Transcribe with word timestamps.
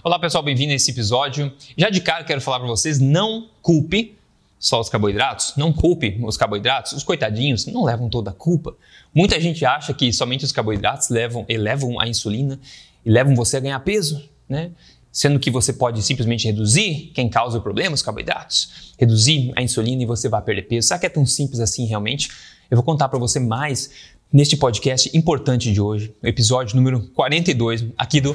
Olá 0.00 0.18
pessoal, 0.18 0.42
bem-vindo 0.42 0.72
a 0.72 0.74
esse 0.74 0.90
episódio. 0.90 1.52
Já 1.76 1.90
de 1.90 2.00
cara 2.00 2.24
quero 2.24 2.40
falar 2.40 2.58
para 2.58 2.68
vocês, 2.68 2.98
não 2.98 3.48
culpe 3.60 4.16
só 4.58 4.80
os 4.80 4.88
carboidratos, 4.88 5.52
não 5.56 5.72
culpe 5.72 6.18
os 6.22 6.36
carboidratos, 6.36 6.92
os 6.92 7.04
coitadinhos 7.04 7.66
não 7.66 7.84
levam 7.84 8.08
toda 8.08 8.30
a 8.30 8.32
culpa. 8.32 8.74
Muita 9.14 9.38
gente 9.38 9.64
acha 9.66 9.92
que 9.92 10.10
somente 10.12 10.44
os 10.44 10.50
carboidratos 10.50 11.10
levam, 11.10 11.44
elevam 11.48 12.00
a 12.00 12.08
insulina 12.08 12.58
e 13.04 13.10
levam 13.10 13.34
você 13.34 13.58
a 13.58 13.60
ganhar 13.60 13.78
peso, 13.80 14.28
né? 14.48 14.70
Sendo 15.10 15.38
que 15.38 15.50
você 15.50 15.74
pode 15.74 16.02
simplesmente 16.02 16.46
reduzir 16.46 17.12
quem 17.14 17.28
causa 17.28 17.58
o 17.58 17.60
problema, 17.60 17.94
os 17.94 18.02
carboidratos, 18.02 18.94
reduzir 18.98 19.52
a 19.54 19.62
insulina 19.62 20.02
e 20.02 20.06
você 20.06 20.26
vai 20.26 20.40
perder 20.40 20.62
peso. 20.62 20.88
Será 20.88 20.98
que 20.98 21.06
é 21.06 21.10
tão 21.10 21.26
simples 21.26 21.60
assim 21.60 21.84
realmente? 21.84 22.30
Eu 22.70 22.76
vou 22.76 22.84
contar 22.84 23.08
para 23.10 23.18
você 23.18 23.38
mais 23.38 23.90
neste 24.32 24.56
podcast 24.56 25.14
importante 25.14 25.70
de 25.70 25.80
hoje, 25.80 26.14
episódio 26.22 26.74
número 26.76 27.02
42 27.14 27.84
aqui 27.98 28.22
do 28.22 28.34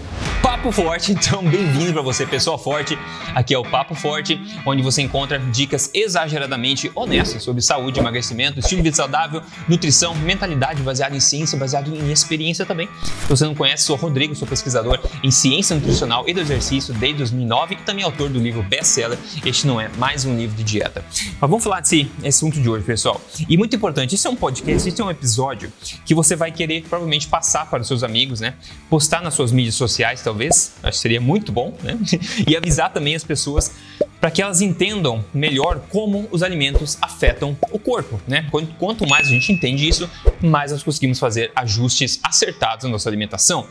Papo 0.68 0.72
Forte. 0.72 1.16
Então, 1.28 1.44
bem-vindo 1.44 1.94
para 1.94 2.02
você, 2.02 2.26
pessoa 2.26 2.58
forte. 2.58 2.98
Aqui 3.36 3.54
é 3.54 3.58
o 3.58 3.64
Papo 3.64 3.94
Forte, 3.96 4.40
onde 4.66 4.82
você 4.82 5.02
encontra 5.02 5.38
dicas 5.40 5.90
exageradamente 5.94 6.92
honestas 6.96 7.44
sobre 7.44 7.62
saúde, 7.62 8.00
emagrecimento, 8.00 8.60
estilo 8.60 8.82
de 8.82 8.90
vida 8.90 8.96
saudável, 8.96 9.42
nutrição, 9.68 10.16
mentalidade 10.16 10.82
baseada 10.82 11.16
em 11.16 11.20
ciência, 11.20 11.58
baseado 11.58 11.94
em 11.94 12.12
experiência 12.12 12.66
também. 12.66 12.88
Se 13.04 13.30
você 13.30 13.46
não 13.46 13.56
conhece, 13.56 13.84
sou 13.84 13.96
Rodrigo, 13.96 14.36
sou 14.36 14.48
pesquisador 14.48 15.00
em 15.24 15.32
ciência 15.32 15.76
nutricional 15.76 16.24
e 16.28 16.34
do 16.34 16.40
exercício 16.40 16.94
desde 16.94 17.20
2009 17.20 17.76
e 17.76 17.78
também 17.80 18.04
autor 18.04 18.30
do 18.30 18.40
livro 18.40 18.64
best-seller 18.64 19.18
Este 19.46 19.68
não 19.68 19.80
é 19.80 19.90
mais 19.98 20.26
um 20.26 20.36
livro 20.36 20.56
de 20.56 20.64
dieta. 20.64 21.04
Mas 21.40 21.50
vamos 21.50 21.64
falar 21.64 21.82
desse 21.82 22.10
assunto 22.26 22.60
de 22.60 22.70
hoje, 22.70 22.84
pessoal. 22.84 23.22
E 23.48 23.58
muito 23.58 23.76
importante, 23.76 24.16
isso 24.16 24.28
é 24.28 24.32
um 24.32 24.36
podcast, 24.36 24.88
isso 24.88 25.02
é 25.02 25.06
um 25.06 25.12
episódio 25.12 25.72
que 26.06 26.16
você 26.16 26.36
vai 26.36 26.52
querer 26.52 26.82
provavelmente 26.82 27.28
passar 27.28 27.70
para 27.70 27.82
os 27.82 27.88
seus 27.88 28.04
amigos, 28.04 28.40
né? 28.40 28.56
Postar 28.90 29.22
nas 29.22 29.34
suas 29.34 29.52
mídias 29.52 29.76
sociais, 29.76 30.22
talvez, 30.22 30.57
acho 30.84 30.98
que 30.98 31.02
seria 31.02 31.22
muito 31.22 31.52
bom, 31.52 31.74
né? 31.84 31.98
e 32.48 32.56
avisar 32.56 32.92
também 32.92 33.16
as 33.16 33.24
pessoas 33.24 33.72
para 34.20 34.32
que 34.32 34.42
elas 34.42 34.62
entendam 34.62 35.24
melhor 35.34 35.82
como 35.90 36.28
os 36.32 36.42
alimentos 36.42 36.98
afetam 37.02 37.58
o 37.72 37.80
corpo, 37.80 38.20
né? 38.28 38.50
Quanto 38.80 39.08
mais 39.08 39.28
a 39.28 39.30
gente 39.30 39.52
entende 39.52 39.88
isso, 39.88 40.10
mais 40.42 40.72
nós 40.72 40.84
conseguimos 40.84 41.20
fazer 41.20 41.52
ajustes 41.56 42.20
acertados 42.24 42.86
na 42.86 42.92
nossa 42.92 43.10
alimentação. 43.10 43.68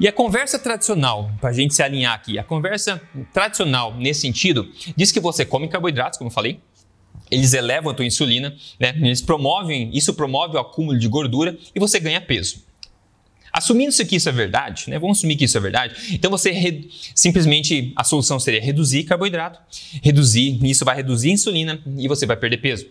E 0.00 0.08
a 0.08 0.12
conversa 0.12 0.58
tradicional, 0.58 1.30
para 1.40 1.50
a 1.50 1.52
gente 1.52 1.74
se 1.74 1.82
alinhar 1.82 2.14
aqui, 2.14 2.38
a 2.38 2.42
conversa 2.42 3.00
tradicional 3.32 3.94
nesse 3.94 4.22
sentido 4.22 4.68
diz 4.96 5.12
que 5.12 5.20
você 5.20 5.44
come 5.44 5.68
carboidratos, 5.68 6.18
como 6.18 6.28
eu 6.28 6.34
falei, 6.34 6.60
eles 7.30 7.54
elevam 7.54 7.92
a 7.92 7.94
tua 7.94 8.04
insulina, 8.04 8.54
né? 8.78 8.94
eles 8.96 9.22
promovem, 9.22 9.90
isso 9.94 10.14
promove 10.14 10.56
o 10.56 10.60
acúmulo 10.60 10.98
de 10.98 11.08
gordura 11.08 11.56
e 11.74 11.80
você 11.80 12.00
ganha 12.00 12.20
peso. 12.20 12.64
Assumindo-se 13.56 14.04
que 14.04 14.16
isso 14.16 14.28
é 14.28 14.32
verdade, 14.32 14.84
né? 14.88 14.98
vamos 14.98 15.18
assumir 15.18 15.36
que 15.36 15.44
isso 15.44 15.56
é 15.56 15.60
verdade, 15.60 15.94
então 16.10 16.30
você 16.30 16.50
re... 16.50 16.90
simplesmente 17.14 17.92
a 17.94 18.02
solução 18.02 18.40
seria 18.40 18.60
reduzir 18.60 19.04
carboidrato, 19.04 19.60
reduzir, 20.02 20.58
isso 20.64 20.84
vai 20.84 20.96
reduzir 20.96 21.30
insulina 21.30 21.80
e 21.96 22.08
você 22.08 22.26
vai 22.26 22.36
perder 22.36 22.58
peso. 22.58 22.86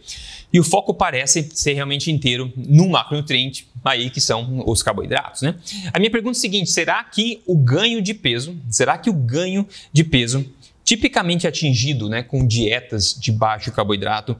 E 0.53 0.59
o 0.59 0.64
foco 0.64 0.94
parece 0.94 1.50
ser 1.53 1.73
realmente 1.73 2.09
inteiro 2.11 2.53
no 2.56 2.88
macronutriente, 2.88 3.67
aí 3.84 4.09
que 4.09 4.22
são 4.22 4.64
os 4.66 4.81
carboidratos, 4.81 5.41
né? 5.41 5.56
A 5.91 6.00
minha 6.00 6.11
pergunta 6.11 6.38
é 6.38 6.39
a 6.39 6.41
seguinte: 6.41 6.69
será 6.69 7.03
que 7.03 7.41
o 7.47 7.58
ganho 7.58 8.02
de 8.03 8.14
peso, 8.14 8.56
será 8.69 8.97
que 8.97 9.09
o 9.09 9.14
ganho 9.14 9.67
de 9.91 10.03
peso 10.03 10.45
tipicamente 10.84 11.47
atingido 11.47 12.09
né, 12.09 12.23
com 12.23 12.45
dietas 12.45 13.14
de 13.14 13.31
baixo 13.31 13.72
carboidrato. 13.72 14.36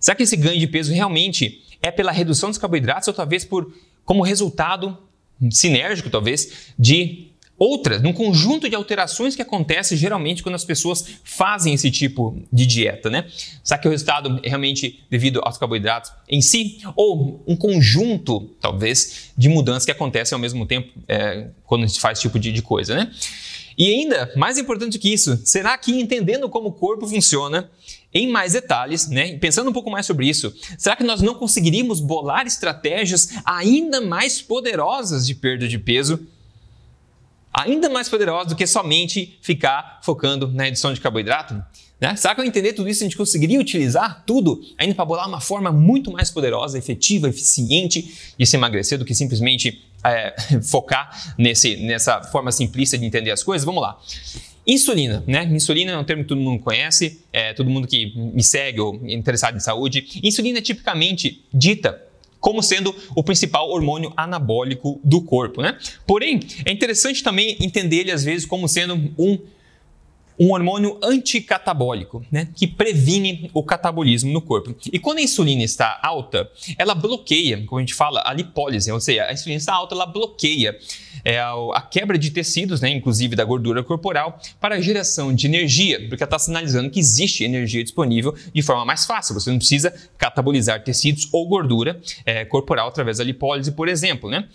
Será 0.00 0.14
que 0.14 0.22
esse 0.22 0.36
ganho 0.36 0.58
de 0.58 0.66
peso 0.66 0.92
realmente 0.92 1.62
é 1.82 1.90
pela 1.90 2.12
redução 2.12 2.48
dos 2.48 2.58
carboidratos 2.58 3.08
ou 3.08 3.14
talvez 3.14 3.44
por 3.44 3.72
como 4.04 4.22
resultado 4.22 4.96
sinérgico, 5.50 6.10
talvez, 6.10 6.72
de 6.78 7.32
outras, 7.58 8.02
num 8.02 8.12
conjunto 8.12 8.68
de 8.68 8.74
alterações 8.74 9.34
que 9.34 9.42
acontecem 9.42 9.96
geralmente 9.96 10.42
quando 10.42 10.54
as 10.54 10.64
pessoas 10.64 11.06
fazem 11.24 11.72
esse 11.72 11.90
tipo 11.90 12.42
de 12.52 12.66
dieta, 12.66 13.08
né? 13.08 13.26
Será 13.64 13.78
que 13.78 13.88
o 13.88 13.90
resultado 13.90 14.40
é 14.42 14.48
realmente 14.48 15.04
devido 15.10 15.40
aos 15.42 15.56
carboidratos 15.56 16.12
em 16.28 16.42
si? 16.42 16.78
Ou 16.94 17.42
um 17.46 17.56
conjunto, 17.56 18.50
talvez, 18.60 19.32
de 19.36 19.48
mudanças 19.48 19.84
que 19.84 19.90
acontecem 19.90 20.36
ao 20.36 20.40
mesmo 20.40 20.66
tempo 20.66 20.92
é, 21.08 21.48
quando 21.64 21.84
a 21.84 21.86
gente 21.86 22.00
faz 22.00 22.18
esse 22.18 22.28
tipo 22.28 22.38
de, 22.38 22.52
de 22.52 22.62
coisa, 22.62 22.94
né? 22.94 23.10
E 23.76 23.92
ainda, 23.92 24.32
mais 24.36 24.56
importante 24.56 24.98
que 24.98 25.12
isso, 25.12 25.38
será 25.44 25.76
que 25.76 25.92
entendendo 26.00 26.48
como 26.48 26.68
o 26.68 26.72
corpo 26.72 27.06
funciona, 27.06 27.70
em 28.12 28.26
mais 28.30 28.54
detalhes, 28.54 29.08
né, 29.08 29.36
pensando 29.36 29.68
um 29.68 29.72
pouco 29.72 29.90
mais 29.90 30.06
sobre 30.06 30.26
isso, 30.26 30.54
será 30.78 30.96
que 30.96 31.04
nós 31.04 31.20
não 31.20 31.34
conseguiríamos 31.34 32.00
bolar 32.00 32.46
estratégias 32.46 33.28
ainda 33.44 34.00
mais 34.00 34.40
poderosas 34.40 35.26
de 35.26 35.34
perda 35.34 35.68
de 35.68 35.78
peso? 35.78 36.26
Ainda 37.52 37.90
mais 37.90 38.08
poderosas 38.08 38.48
do 38.48 38.56
que 38.56 38.66
somente 38.66 39.38
ficar 39.42 40.00
focando 40.02 40.48
na 40.48 40.64
redução 40.64 40.94
de 40.94 41.00
carboidrato? 41.00 41.62
Né? 42.00 42.14
Será 42.16 42.34
que 42.34 42.40
ao 42.40 42.46
entender 42.46 42.74
tudo 42.74 42.88
isso 42.88 43.02
a 43.02 43.06
gente 43.06 43.16
conseguiria 43.16 43.58
utilizar 43.58 44.22
tudo 44.26 44.62
ainda 44.78 44.94
para 44.94 45.04
bolar 45.04 45.28
uma 45.28 45.40
forma 45.40 45.72
muito 45.72 46.10
mais 46.10 46.30
poderosa, 46.30 46.78
efetiva, 46.78 47.28
eficiente 47.28 48.34
de 48.38 48.46
se 48.46 48.56
emagrecer 48.56 48.98
do 48.98 49.04
que 49.04 49.14
simplesmente 49.14 49.82
é, 50.10 50.34
focar 50.62 51.34
nesse, 51.38 51.76
nessa 51.76 52.22
forma 52.22 52.52
simplista 52.52 52.96
de 52.96 53.04
entender 53.04 53.30
as 53.30 53.42
coisas? 53.42 53.64
Vamos 53.64 53.82
lá. 53.82 53.98
Insulina, 54.66 55.22
né? 55.26 55.44
Insulina 55.44 55.92
é 55.92 55.96
um 55.96 56.02
termo 56.02 56.24
que 56.24 56.28
todo 56.28 56.40
mundo 56.40 56.60
conhece, 56.60 57.20
é, 57.32 57.52
todo 57.52 57.70
mundo 57.70 57.86
que 57.86 58.12
me 58.16 58.42
segue 58.42 58.80
ou 58.80 59.00
é 59.04 59.12
interessado 59.12 59.56
em 59.56 59.60
saúde. 59.60 60.20
Insulina 60.22 60.58
é 60.58 60.62
tipicamente 60.62 61.44
dita 61.54 62.02
como 62.40 62.62
sendo 62.62 62.94
o 63.14 63.22
principal 63.22 63.70
hormônio 63.70 64.12
anabólico 64.16 65.00
do 65.02 65.20
corpo, 65.20 65.62
né? 65.62 65.76
Porém, 66.06 66.40
é 66.64 66.70
interessante 66.70 67.22
também 67.22 67.56
entender 67.60 67.96
ele 67.96 68.12
às 68.12 68.22
vezes 68.22 68.46
como 68.46 68.68
sendo 68.68 68.94
um 69.18 69.38
um 70.38 70.52
hormônio 70.52 70.98
anticatabólico, 71.02 72.24
né, 72.30 72.48
que 72.54 72.66
previne 72.66 73.50
o 73.54 73.62
catabolismo 73.62 74.32
no 74.32 74.40
corpo. 74.40 74.74
E 74.92 74.98
quando 74.98 75.18
a 75.18 75.22
insulina 75.22 75.62
está 75.62 75.98
alta, 76.02 76.50
ela 76.76 76.94
bloqueia, 76.94 77.64
como 77.66 77.78
a 77.78 77.82
gente 77.82 77.94
fala, 77.94 78.22
a 78.24 78.32
lipólise, 78.32 78.90
ou 78.90 79.00
seja, 79.00 79.24
a 79.24 79.32
insulina 79.32 79.58
está 79.58 79.74
alta, 79.74 79.94
ela 79.94 80.06
bloqueia 80.06 80.76
é, 81.24 81.40
a 81.40 81.80
quebra 81.80 82.16
de 82.16 82.30
tecidos, 82.30 82.80
né, 82.80 82.88
inclusive 82.90 83.34
da 83.34 83.44
gordura 83.44 83.82
corporal, 83.82 84.40
para 84.60 84.76
a 84.76 84.80
geração 84.80 85.34
de 85.34 85.46
energia, 85.46 85.98
porque 86.08 86.22
ela 86.22 86.28
está 86.28 86.38
sinalizando 86.38 86.90
que 86.90 87.00
existe 87.00 87.42
energia 87.42 87.82
disponível 87.82 88.34
de 88.54 88.62
forma 88.62 88.84
mais 88.84 89.04
fácil. 89.06 89.34
Você 89.34 89.50
não 89.50 89.58
precisa 89.58 89.92
catabolizar 90.16 90.84
tecidos 90.84 91.28
ou 91.32 91.48
gordura 91.48 92.00
é, 92.24 92.44
corporal 92.44 92.88
através 92.88 93.18
da 93.18 93.24
lipólise, 93.24 93.72
por 93.72 93.88
exemplo, 93.88 94.30
né? 94.30 94.46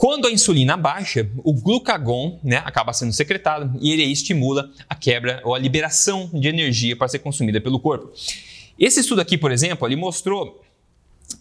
Quando 0.00 0.26
a 0.26 0.32
insulina 0.32 0.78
baixa, 0.78 1.28
o 1.44 1.52
glucagon 1.52 2.40
né, 2.42 2.62
acaba 2.64 2.90
sendo 2.90 3.12
secretado 3.12 3.78
e 3.82 3.92
ele 3.92 4.02
estimula 4.04 4.70
a 4.88 4.94
quebra 4.94 5.42
ou 5.44 5.54
a 5.54 5.58
liberação 5.58 6.30
de 6.32 6.48
energia 6.48 6.96
para 6.96 7.06
ser 7.06 7.18
consumida 7.18 7.60
pelo 7.60 7.78
corpo. 7.78 8.10
Esse 8.78 9.00
estudo 9.00 9.20
aqui, 9.20 9.36
por 9.36 9.52
exemplo, 9.52 9.86
ele 9.86 9.96
mostrou 9.96 10.64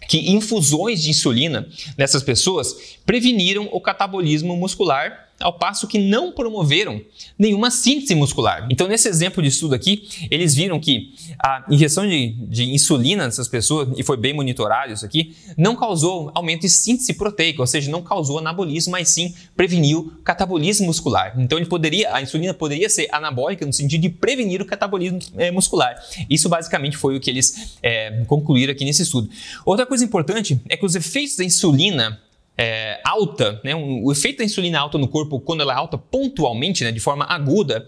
que 0.10 0.32
infusões 0.32 1.02
de 1.02 1.10
insulina 1.10 1.70
nessas 1.98 2.22
pessoas 2.22 2.98
preveniram 3.06 3.70
o 3.72 3.80
catabolismo 3.80 4.58
muscular 4.58 5.29
ao 5.40 5.54
passo 5.54 5.88
que 5.88 5.98
não 5.98 6.32
promoveram 6.32 7.02
nenhuma 7.38 7.72
síntese 7.72 8.14
muscular. 8.16 8.68
Então, 8.70 8.88
nesse 8.88 9.08
exemplo 9.08 9.42
de 9.42 9.50
estudo 9.50 9.74
aqui, 9.74 10.08
eles 10.30 10.54
viram 10.54 10.80
que 10.80 11.14
a 11.40 11.66
injeção 11.70 12.08
de, 12.08 12.30
de 12.48 12.72
insulina 12.72 13.26
nessas 13.26 13.48
pessoas, 13.48 13.90
e 13.98 14.04
foi 14.04 14.18
bem 14.18 14.34
monitorado 14.34 14.94
isso 14.94 15.06
aqui, 15.06 15.36
não 15.58 15.76
causou 15.76 16.32
aumento 16.36 16.62
de 16.62 16.70
síntese 16.70 17.14
proteica, 17.14 17.62
ou 17.62 17.68
seja, 17.68 17.90
não 17.90 18.02
causou 18.02 18.40
anabolismo, 18.40 18.92
mas 18.92 19.10
sim 19.10 19.34
preveniu 19.56 20.14
catabolismo 20.24 20.88
muscular. 20.88 21.34
Então, 21.38 21.58
ele 21.58 21.68
poderia, 21.68 22.14
a 22.14 22.22
insulina 22.22 22.54
poderia 22.54 22.90
ser 22.90 23.08
anabólica 23.12 23.66
no 23.66 23.74
sentido 23.74 24.02
de 24.02 24.10
prevenir 24.10 24.62
o 24.62 24.66
catabolismo 24.66 25.20
é, 25.38 25.52
muscular. 25.52 25.96
Isso 26.30 26.50
basicamente 26.50 26.98
foi 26.98 27.16
o 27.16 27.20
que 27.20 27.30
eles 27.30 27.78
é, 27.82 28.24
concluíram 28.28 28.72
aqui 28.72 28.84
nesse 28.84 29.04
estudo. 29.04 29.30
Outra 29.66 29.86
coisa 29.86 30.04
importante 30.04 30.60
é 30.68 30.76
que 30.76 30.86
os 30.86 30.96
efeitos 30.96 31.36
da 31.38 31.44
insulina 31.44 32.20
é, 32.62 33.00
alta, 33.06 33.62
né, 33.64 33.74
um, 33.74 34.04
o 34.04 34.12
efeito 34.12 34.40
da 34.40 34.44
insulina 34.44 34.78
alta 34.78 34.98
no 34.98 35.08
corpo, 35.08 35.40
quando 35.40 35.62
ela 35.62 35.72
é 35.72 35.78
alta 35.78 35.98
pontualmente, 35.98 36.84
né, 36.84 36.92
de 36.92 37.00
forma 37.00 37.24
aguda, 37.24 37.88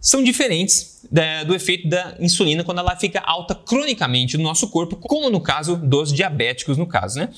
são 0.00 0.24
diferentes 0.24 1.00
da, 1.10 1.44
do 1.44 1.54
efeito 1.54 1.88
da 1.88 2.16
insulina 2.18 2.64
quando 2.64 2.78
ela 2.78 2.96
fica 2.96 3.20
alta 3.20 3.54
cronicamente 3.54 4.38
no 4.38 4.44
nosso 4.44 4.68
corpo, 4.68 4.96
como 4.96 5.28
no 5.28 5.40
caso 5.40 5.76
dos 5.76 6.12
diabéticos, 6.12 6.78
no 6.78 6.86
caso, 6.86 7.18
né? 7.18 7.28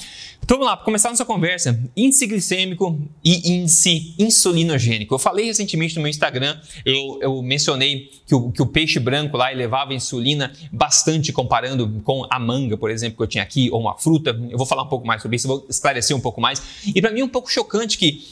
Então 0.44 0.58
vamos 0.58 0.70
lá, 0.70 0.76
para 0.76 0.84
começar 0.84 1.08
nossa 1.08 1.24
conversa, 1.24 1.80
índice 1.96 2.26
glicêmico 2.26 3.00
e 3.24 3.52
índice 3.52 4.14
insulinogênico. 4.18 5.14
Eu 5.14 5.18
falei 5.18 5.46
recentemente 5.46 5.96
no 5.96 6.02
meu 6.02 6.10
Instagram, 6.10 6.58
eu, 6.84 7.18
eu 7.20 7.42
mencionei 7.42 8.10
que 8.26 8.34
o, 8.34 8.50
que 8.50 8.60
o, 8.60 8.66
peixe 8.66 8.98
branco 8.98 9.36
lá 9.36 9.52
elevava 9.52 9.94
insulina 9.94 10.52
bastante 10.72 11.32
comparando 11.32 12.00
com 12.04 12.26
a 12.28 12.38
manga, 12.38 12.76
por 12.76 12.90
exemplo, 12.90 13.16
que 13.16 13.22
eu 13.22 13.28
tinha 13.28 13.42
aqui, 13.42 13.70
ou 13.70 13.80
uma 13.80 13.96
fruta. 13.96 14.38
Eu 14.50 14.58
vou 14.58 14.66
falar 14.66 14.82
um 14.82 14.88
pouco 14.88 15.06
mais 15.06 15.22
sobre 15.22 15.36
isso, 15.36 15.48
vou 15.48 15.66
esclarecer 15.68 16.16
um 16.16 16.20
pouco 16.20 16.40
mais. 16.40 16.62
E 16.86 17.00
para 17.00 17.10
mim 17.12 17.20
é 17.20 17.24
um 17.24 17.28
pouco 17.28 17.50
chocante 17.50 17.96
que 17.96 18.24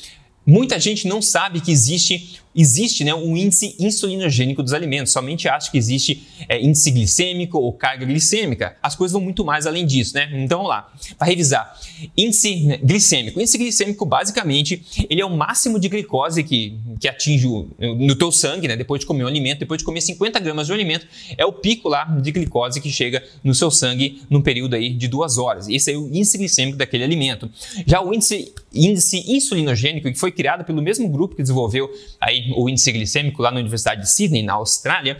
muita 0.44 0.80
gente 0.80 1.06
não 1.06 1.22
sabe 1.22 1.60
que 1.60 1.70
existe 1.70 2.40
existe 2.54 3.04
né, 3.04 3.14
um 3.14 3.36
índice 3.36 3.76
insulinogênico 3.78 4.62
dos 4.62 4.72
alimentos, 4.72 5.12
somente 5.12 5.48
acha 5.48 5.70
que 5.70 5.78
existe 5.78 6.26
é, 6.48 6.60
índice 6.60 6.90
glicêmico 6.90 7.58
ou 7.58 7.72
carga 7.72 8.04
glicêmica. 8.04 8.76
As 8.82 8.96
coisas 8.96 9.12
vão 9.12 9.22
muito 9.22 9.44
mais 9.44 9.66
além 9.66 9.86
disso, 9.86 10.14
né? 10.14 10.28
Então 10.32 10.58
vamos 10.58 10.70
lá, 10.70 10.92
para 11.16 11.28
revisar. 11.28 11.78
Índice 12.16 12.78
glicêmico. 12.82 13.38
O 13.38 13.42
índice 13.42 13.56
glicêmico, 13.56 14.04
basicamente, 14.04 14.84
ele 15.08 15.20
é 15.20 15.24
o 15.24 15.30
máximo 15.30 15.78
de 15.78 15.88
glicose 15.88 16.42
que, 16.42 16.76
que 16.98 17.06
atinge 17.08 17.46
o, 17.46 17.68
no 17.78 18.16
teu 18.16 18.32
sangue, 18.32 18.66
né? 18.66 18.76
Depois 18.76 19.00
de 19.00 19.06
comer 19.06 19.24
um 19.24 19.28
alimento, 19.28 19.60
depois 19.60 19.78
de 19.78 19.84
comer 19.84 20.00
50 20.00 20.40
gramas 20.40 20.66
de 20.66 20.72
um 20.72 20.74
alimento, 20.74 21.06
é 21.36 21.46
o 21.46 21.52
pico 21.52 21.88
lá 21.88 22.04
de 22.04 22.32
glicose 22.32 22.80
que 22.80 22.90
chega 22.90 23.22
no 23.44 23.54
seu 23.54 23.70
sangue 23.70 24.22
num 24.28 24.42
período 24.42 24.74
aí 24.74 24.90
de 24.90 25.06
duas 25.06 25.38
horas. 25.38 25.68
Esse 25.68 25.92
é 25.92 25.96
o 25.96 26.08
índice 26.08 26.36
glicêmico 26.36 26.76
daquele 26.76 27.04
alimento. 27.04 27.48
Já 27.86 28.02
o 28.02 28.12
índice, 28.12 28.52
índice 28.72 29.24
insulinogênico, 29.28 30.10
que 30.10 30.18
foi 30.18 30.32
criado 30.32 30.64
pelo 30.64 30.82
mesmo 30.82 31.08
grupo 31.08 31.36
que 31.36 31.42
desenvolveu 31.42 31.90
aí 32.20 32.39
o 32.56 32.68
índice 32.68 32.92
glicêmico 32.92 33.42
lá 33.42 33.50
na 33.50 33.60
Universidade 33.60 34.02
de 34.02 34.10
Sydney, 34.10 34.42
na 34.42 34.54
Austrália. 34.54 35.18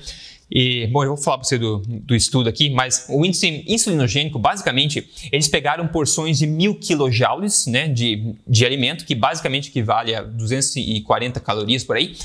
E, 0.50 0.88
bom, 0.88 1.04
eu 1.04 1.14
vou 1.14 1.16
falar 1.16 1.38
para 1.38 1.46
você 1.46 1.56
do, 1.56 1.78
do, 1.78 2.14
estudo 2.14 2.48
aqui, 2.48 2.70
mas 2.70 3.06
o 3.08 3.24
índice 3.24 3.64
insulinogênico, 3.68 4.36
basicamente, 4.36 5.08
eles 5.30 5.46
pegaram 5.46 5.86
porções 5.86 6.38
de 6.38 6.46
mil 6.46 6.74
kilojoules 6.74 7.66
né, 7.66 7.86
de, 7.86 8.34
de 8.46 8.66
alimento, 8.66 9.04
que 9.04 9.14
basicamente 9.14 9.68
equivale 9.68 10.12
a 10.12 10.22
240 10.22 11.38
calorias 11.38 11.84
por 11.84 11.96
aí, 11.96 12.16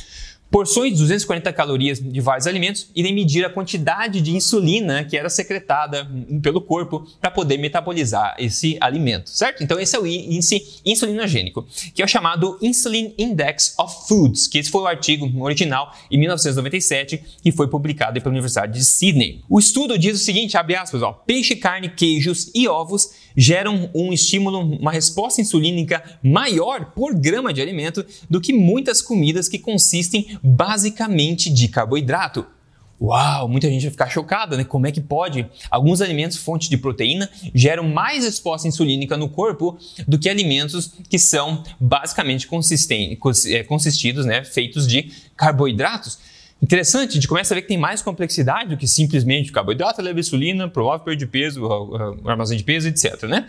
porções 0.50 0.94
de 0.94 1.00
240 1.00 1.52
calorias 1.54 2.00
de 2.00 2.22
vários 2.22 2.48
alimentos 2.48 2.90
e 2.96 3.04
medir 3.12 3.46
a 3.46 3.50
quantidade 3.50 4.22
de 4.22 4.36
insulina 4.36 5.04
que 5.04 5.18
era 5.18 5.30
secretada 5.30 6.10
pelo 6.42 6.62
corpo 6.62 7.06
para 7.20 7.32
poder 7.32 7.58
metabolizar 7.58 8.36
esse 8.40 8.78
alimento, 8.82 9.30
certo? 9.30 9.64
Então 9.64 9.80
esse 9.80 9.96
é 9.96 10.00
o 10.00 10.08
índice 10.08 10.82
insulinogênico, 10.86 11.66
que 11.94 12.02
é 12.02 12.06
o 12.06 12.08
chamado 12.08 12.58
Insulin 12.62 13.14
Index 13.18 13.76
of 13.78 14.08
Foods, 14.08 14.48
que 14.48 14.58
esse 14.58 14.70
foi 14.70 14.82
o 14.82 14.88
artigo 14.88 15.30
original 15.44 15.94
em 16.10 16.18
1997 16.18 17.22
que 17.42 17.52
foi 17.52 17.68
publicado 17.68 18.20
pela 18.20 18.32
Universidade 18.32 18.74
de 18.74 18.86
Sydney. 18.86 19.42
O 19.50 19.60
estudo 19.60 19.98
diz 19.98 20.20
o 20.20 20.24
seguinte, 20.24 20.58
abre 20.58 20.76
aspas, 20.76 21.02
ó, 21.02 21.12
peixe, 21.12 21.56
carne, 21.56 21.90
queijos 21.90 22.52
e 22.54 22.68
ovos 22.68 23.10
geram 23.36 23.90
um 23.94 24.14
estímulo, 24.14 24.60
uma 24.60 24.92
resposta 24.92 25.42
insulínica 25.42 26.02
maior 26.24 26.94
por 26.94 27.14
grama 27.14 27.54
de 27.54 27.62
alimento 27.62 28.06
do 28.30 28.40
que 28.40 28.54
muitas 28.54 29.02
comidas 29.02 29.50
que 29.50 29.60
consistem 29.60 30.35
basicamente 30.44 31.50
de 31.50 31.68
carboidrato. 31.68 32.46
Uau, 33.00 33.50
muita 33.50 33.70
gente 33.70 33.82
vai 33.82 33.92
ficar 33.92 34.10
chocada, 34.10 34.56
né? 34.56 34.64
Como 34.64 34.88
é 34.88 34.92
que 34.92 35.02
pode? 35.02 35.46
Alguns 35.70 36.02
alimentos 36.02 36.38
fonte 36.38 36.70
de 36.70 36.78
proteína 36.78 37.30
geram 37.54 37.84
mais 37.84 38.24
resposta 38.24 38.68
insulínica 38.68 39.18
no 39.18 39.28
corpo 39.28 39.78
do 40.08 40.18
que 40.18 40.30
alimentos 40.30 40.94
que 41.10 41.20
são 41.20 41.62
basicamente 41.80 42.48
é, 43.48 43.64
consistidos, 43.64 44.26
né, 44.26 44.46
feitos 44.46 44.88
de 44.88 45.12
carboidratos. 45.36 46.18
Interessante, 46.62 47.12
a 47.12 47.14
gente 47.16 47.28
começa 47.28 47.54
a 47.54 47.56
ver 47.56 47.64
que 47.64 47.68
tem 47.68 47.78
mais 47.78 48.02
complexidade 48.02 48.70
do 48.70 48.78
que 48.78 48.88
simplesmente 48.88 49.52
carboidrato 49.52 50.02
leva 50.02 50.20
insulina, 50.20 50.70
promove 50.70 51.04
perda 51.04 51.20
de 51.20 51.28
peso, 51.28 51.68
armazém 52.26 52.58
de 52.58 52.64
peso, 52.64 52.88
etc. 52.88 53.24
Né? 53.24 53.46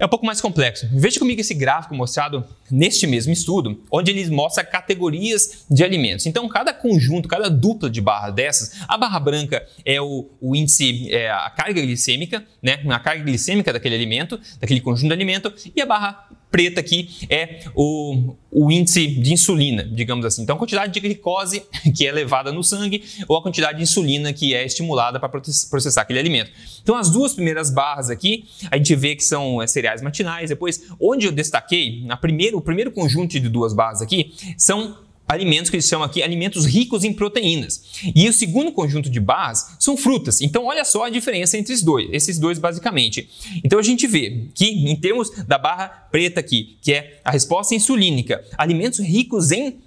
É 0.00 0.06
um 0.06 0.08
pouco 0.08 0.24
mais 0.24 0.40
complexo. 0.40 0.88
Veja 0.90 1.20
comigo 1.20 1.42
esse 1.42 1.52
gráfico 1.52 1.94
mostrado 1.94 2.42
neste 2.70 3.06
mesmo 3.06 3.32
estudo, 3.32 3.82
onde 3.90 4.10
ele 4.10 4.28
mostra 4.30 4.64
categorias 4.64 5.66
de 5.70 5.84
alimentos. 5.84 6.24
Então, 6.24 6.48
cada 6.48 6.72
conjunto, 6.72 7.28
cada 7.28 7.50
dupla 7.50 7.90
de 7.90 8.00
barra 8.00 8.30
dessas, 8.30 8.80
a 8.88 8.96
barra 8.96 9.20
branca 9.20 9.64
é 9.84 10.00
o, 10.00 10.26
o 10.40 10.56
índice, 10.56 11.12
é 11.12 11.30
a 11.30 11.50
carga 11.50 11.82
glicêmica, 11.82 12.42
né? 12.62 12.80
a 12.88 12.98
carga 12.98 13.22
glicêmica 13.22 13.74
daquele 13.74 13.94
alimento, 13.94 14.40
daquele 14.58 14.80
conjunto 14.80 15.08
de 15.08 15.12
alimento, 15.12 15.52
e 15.76 15.82
a 15.82 15.86
barra 15.86 16.28
preta 16.50 16.80
aqui 16.80 17.08
é 17.28 17.60
o, 17.74 18.34
o 18.50 18.70
índice 18.70 19.06
de 19.06 19.32
insulina, 19.32 19.84
digamos 19.84 20.26
assim. 20.26 20.42
Então, 20.42 20.56
a 20.56 20.58
quantidade 20.58 20.92
de 20.92 21.00
glicose 21.00 21.62
que 21.96 22.06
é 22.06 22.12
levada 22.12 22.52
no 22.52 22.62
sangue 22.62 23.04
ou 23.28 23.36
a 23.36 23.42
quantidade 23.42 23.78
de 23.78 23.84
insulina 23.84 24.32
que 24.32 24.54
é 24.54 24.64
estimulada 24.64 25.20
para 25.20 25.28
processar 25.28 26.02
aquele 26.02 26.18
alimento. 26.18 26.50
Então, 26.82 26.96
as 26.96 27.10
duas 27.10 27.34
primeiras 27.34 27.70
barras 27.70 28.10
aqui, 28.10 28.44
a 28.70 28.76
gente 28.76 28.94
vê 28.96 29.14
que 29.14 29.24
são 29.24 29.62
é, 29.62 29.66
cereais 29.66 30.02
matinais. 30.02 30.50
Depois, 30.50 30.82
onde 31.00 31.26
eu 31.26 31.32
destaquei, 31.32 32.02
na 32.04 32.16
primeiro, 32.16 32.58
o 32.58 32.60
primeiro 32.60 32.90
conjunto 32.90 33.38
de 33.38 33.48
duas 33.48 33.72
barras 33.72 34.02
aqui, 34.02 34.34
são 34.56 34.96
alimentos 35.30 35.70
que 35.70 35.76
eles 35.76 35.86
chamam 35.86 36.04
aqui 36.04 36.22
alimentos 36.22 36.66
ricos 36.66 37.04
em 37.04 37.12
proteínas. 37.12 37.82
E 38.14 38.28
o 38.28 38.32
segundo 38.32 38.72
conjunto 38.72 39.08
de 39.08 39.20
barras 39.20 39.76
são 39.78 39.96
frutas. 39.96 40.40
Então, 40.40 40.64
olha 40.64 40.84
só 40.84 41.04
a 41.04 41.10
diferença 41.10 41.56
entre 41.56 41.72
esses 41.72 41.84
dois, 41.84 42.08
esses 42.12 42.38
dois 42.38 42.58
basicamente. 42.58 43.28
Então, 43.62 43.78
a 43.78 43.82
gente 43.82 44.08
vê 44.08 44.46
que, 44.52 44.66
em 44.66 44.96
termos 44.96 45.30
da 45.46 45.56
barra 45.56 45.88
preta 46.10 46.40
aqui, 46.40 46.76
que 46.82 46.92
é 46.92 47.20
a 47.24 47.30
resposta 47.30 47.74
insulínica, 47.76 48.44
alimentos 48.58 48.98
ricos 48.98 49.52
em 49.52 49.78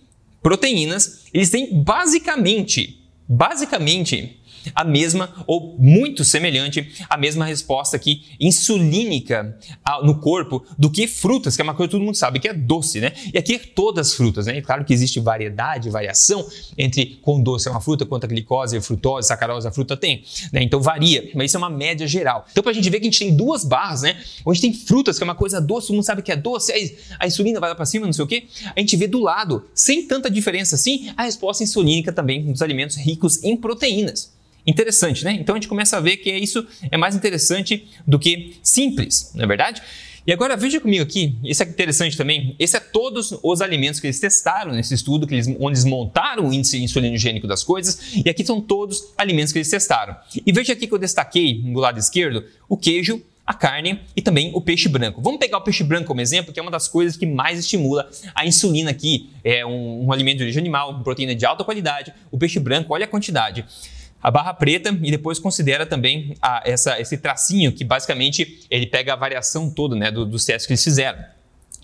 proteínas, 0.42 1.26
eles 1.34 1.50
têm 1.50 1.84
basicamente, 1.84 3.02
basicamente, 3.28 4.38
a 4.74 4.84
mesma 4.84 5.34
ou 5.48 5.76
muito 5.78 6.24
semelhante 6.24 6.92
à 7.10 7.18
mesma 7.18 7.46
resposta 7.46 7.96
aqui 7.96 8.24
insulínica 8.40 9.58
no 10.04 10.20
corpo 10.20 10.64
do 10.78 10.90
que 10.90 11.08
frutas, 11.08 11.56
que 11.56 11.62
é 11.62 11.64
uma 11.64 11.74
coisa 11.74 11.90
que 11.90 11.92
todo 11.92 12.04
mundo 12.04 12.16
sabe 12.16 12.40
que 12.40 12.48
é 12.48 12.54
doce, 12.54 13.00
né? 13.00 13.14
E 13.34 13.38
aqui 13.38 13.56
é 13.56 13.60
todas 13.60 14.08
as 14.08 14.14
frutas, 14.14 14.46
né? 14.46 14.58
E 14.58 14.62
claro 14.62 14.84
que 14.86 14.94
existe 14.94 15.20
variedade, 15.20 15.90
variação 15.90 16.46
entre 16.78 17.18
quão 17.22 17.42
doce 17.42 17.68
é 17.68 17.72
uma 17.72 17.82
fruta, 17.82 18.06
quanta 18.06 18.28
glicose, 18.28 18.80
frutose, 18.82 19.28
sacarose 19.28 19.68
a 19.68 19.72
fruta 19.72 19.96
tem, 19.98 20.24
né? 20.52 20.62
Então 20.64 20.82
varia, 20.82 21.32
mas 21.36 21.52
isso 21.52 21.58
é 21.58 21.60
uma 21.60 21.70
média 21.70 22.08
geral. 22.08 22.46
Então 22.52 22.64
pra 22.64 22.74
gente 22.74 22.90
ver 22.90 23.00
que 23.00 23.08
a 23.08 23.12
gente 23.12 23.20
tem 23.20 23.36
duas 23.36 23.64
barras, 23.64 24.02
né? 24.02 24.22
Onde 24.46 24.62
tem 24.62 24.74
frutas, 24.74 25.18
que 25.18 25.24
é 25.24 25.26
uma 25.26 25.36
coisa 25.36 25.60
doce, 25.60 25.88
todo 25.88 25.96
mundo 25.96 26.06
sabe 26.06 26.22
que 26.22 26.32
é 26.32 26.36
doce, 26.36 26.72
aí 26.72 26.98
a 27.20 27.28
insulina 27.28 27.60
vai 27.60 27.70
lá 27.70 27.76
para 27.76 27.86
cima, 27.86 28.06
não 28.06 28.14
sei 28.14 28.24
o 28.24 28.28
quê. 28.28 28.46
A 28.76 28.80
gente 28.80 28.96
vê 28.96 29.08
do 29.08 29.20
lado, 29.20 29.66
sem 29.74 30.08
tanta 30.08 30.30
diferença 30.30 30.76
assim, 30.76 31.12
a 31.16 31.24
resposta 31.24 31.64
insulínica 31.64 32.12
também 32.12 32.52
dos 32.52 32.62
alimentos 32.62 32.96
ricos 32.98 33.44
em 33.44 33.56
proteínas. 33.56 34.34
Interessante, 34.66 35.26
né? 35.26 35.34
Então 35.34 35.56
a 35.56 35.58
gente 35.58 35.68
começa 35.68 35.98
a 35.98 36.00
ver 36.00 36.18
que 36.18 36.32
isso 36.32 36.66
é 36.90 36.98
mais 36.98 37.16
interessante 37.16 37.88
do 38.08 38.18
que 38.18 38.56
simples, 38.64 39.32
não 39.36 39.44
é 39.44 39.48
verdade? 39.48 39.82
E 40.26 40.32
agora 40.32 40.56
veja 40.56 40.80
comigo 40.80 41.04
aqui, 41.04 41.36
isso 41.44 41.62
é 41.62 41.66
interessante 41.66 42.16
também. 42.16 42.56
Esse 42.58 42.78
é 42.78 42.80
todos 42.80 43.38
os 43.44 43.62
alimentos 43.62 44.00
que 44.00 44.08
eles 44.08 44.22
testaram 44.22 44.72
nesse 44.72 44.94
estudo, 44.94 45.28
que 45.28 45.36
eles, 45.36 45.48
onde 45.48 45.78
eles 45.78 45.84
montaram 45.84 46.48
o 46.48 46.54
índice 46.54 46.82
insulinogênico 46.82 47.46
das 47.46 47.62
coisas, 47.62 48.16
e 48.16 48.30
aqui 48.30 48.46
são 48.46 48.62
todos 48.62 49.12
alimentos 49.18 49.52
que 49.52 49.60
eles 49.60 49.70
testaram. 49.70 50.16
E 50.46 50.52
veja 50.54 50.72
aqui 50.72 50.88
que 50.88 50.94
eu 50.94 50.98
destaquei 50.98 51.62
no 51.62 51.80
lado 51.80 52.00
esquerdo 52.00 52.46
o 52.70 52.78
queijo, 52.78 53.22
a 53.46 53.54
carne 53.54 54.00
e 54.16 54.22
também 54.22 54.52
o 54.56 54.62
peixe 54.62 54.88
branco. 54.88 55.22
Vamos 55.22 55.40
pegar 55.40 55.58
o 55.58 55.62
peixe 55.62 55.84
branco 55.84 56.08
como 56.08 56.22
exemplo, 56.22 56.54
que 56.54 56.60
é 56.62 56.64
uma 56.64 56.72
das 56.72 56.88
coisas 56.88 57.18
que 57.18 57.26
mais 57.26 57.60
estimula 57.60 58.10
a 58.34 58.46
insulina 58.46 58.92
aqui. 58.92 59.30
É 59.44 59.66
um, 59.66 60.06
um 60.06 60.14
alimento 60.14 60.38
de 60.38 60.44
origem 60.44 60.62
animal, 60.62 61.04
proteína 61.04 61.36
de 61.36 61.46
alta 61.46 61.66
qualidade. 61.66 62.14
O 62.32 62.38
peixe 62.38 62.58
branco, 62.62 62.94
olha 62.94 63.04
a 63.04 63.08
quantidade 63.10 63.66
a 64.24 64.32
barra 64.32 64.54
preta 64.54 64.90
e 64.90 65.12
depois 65.12 65.38
considera 65.38 65.86
também 65.86 66.36
a, 66.42 66.64
essa, 66.66 67.00
esse 67.00 67.18
tracinho 67.18 67.74
que 67.74 67.84
basicamente 67.84 68.66
ele 68.72 68.88
pega 68.88 69.12
a 69.12 69.16
variação 69.18 69.70
toda 69.70 69.96
né, 69.96 70.10
do, 70.10 70.26
dos 70.26 70.46
testes 70.46 70.66
que 70.66 70.72
eles 70.72 70.84
fizeram. 70.84 71.20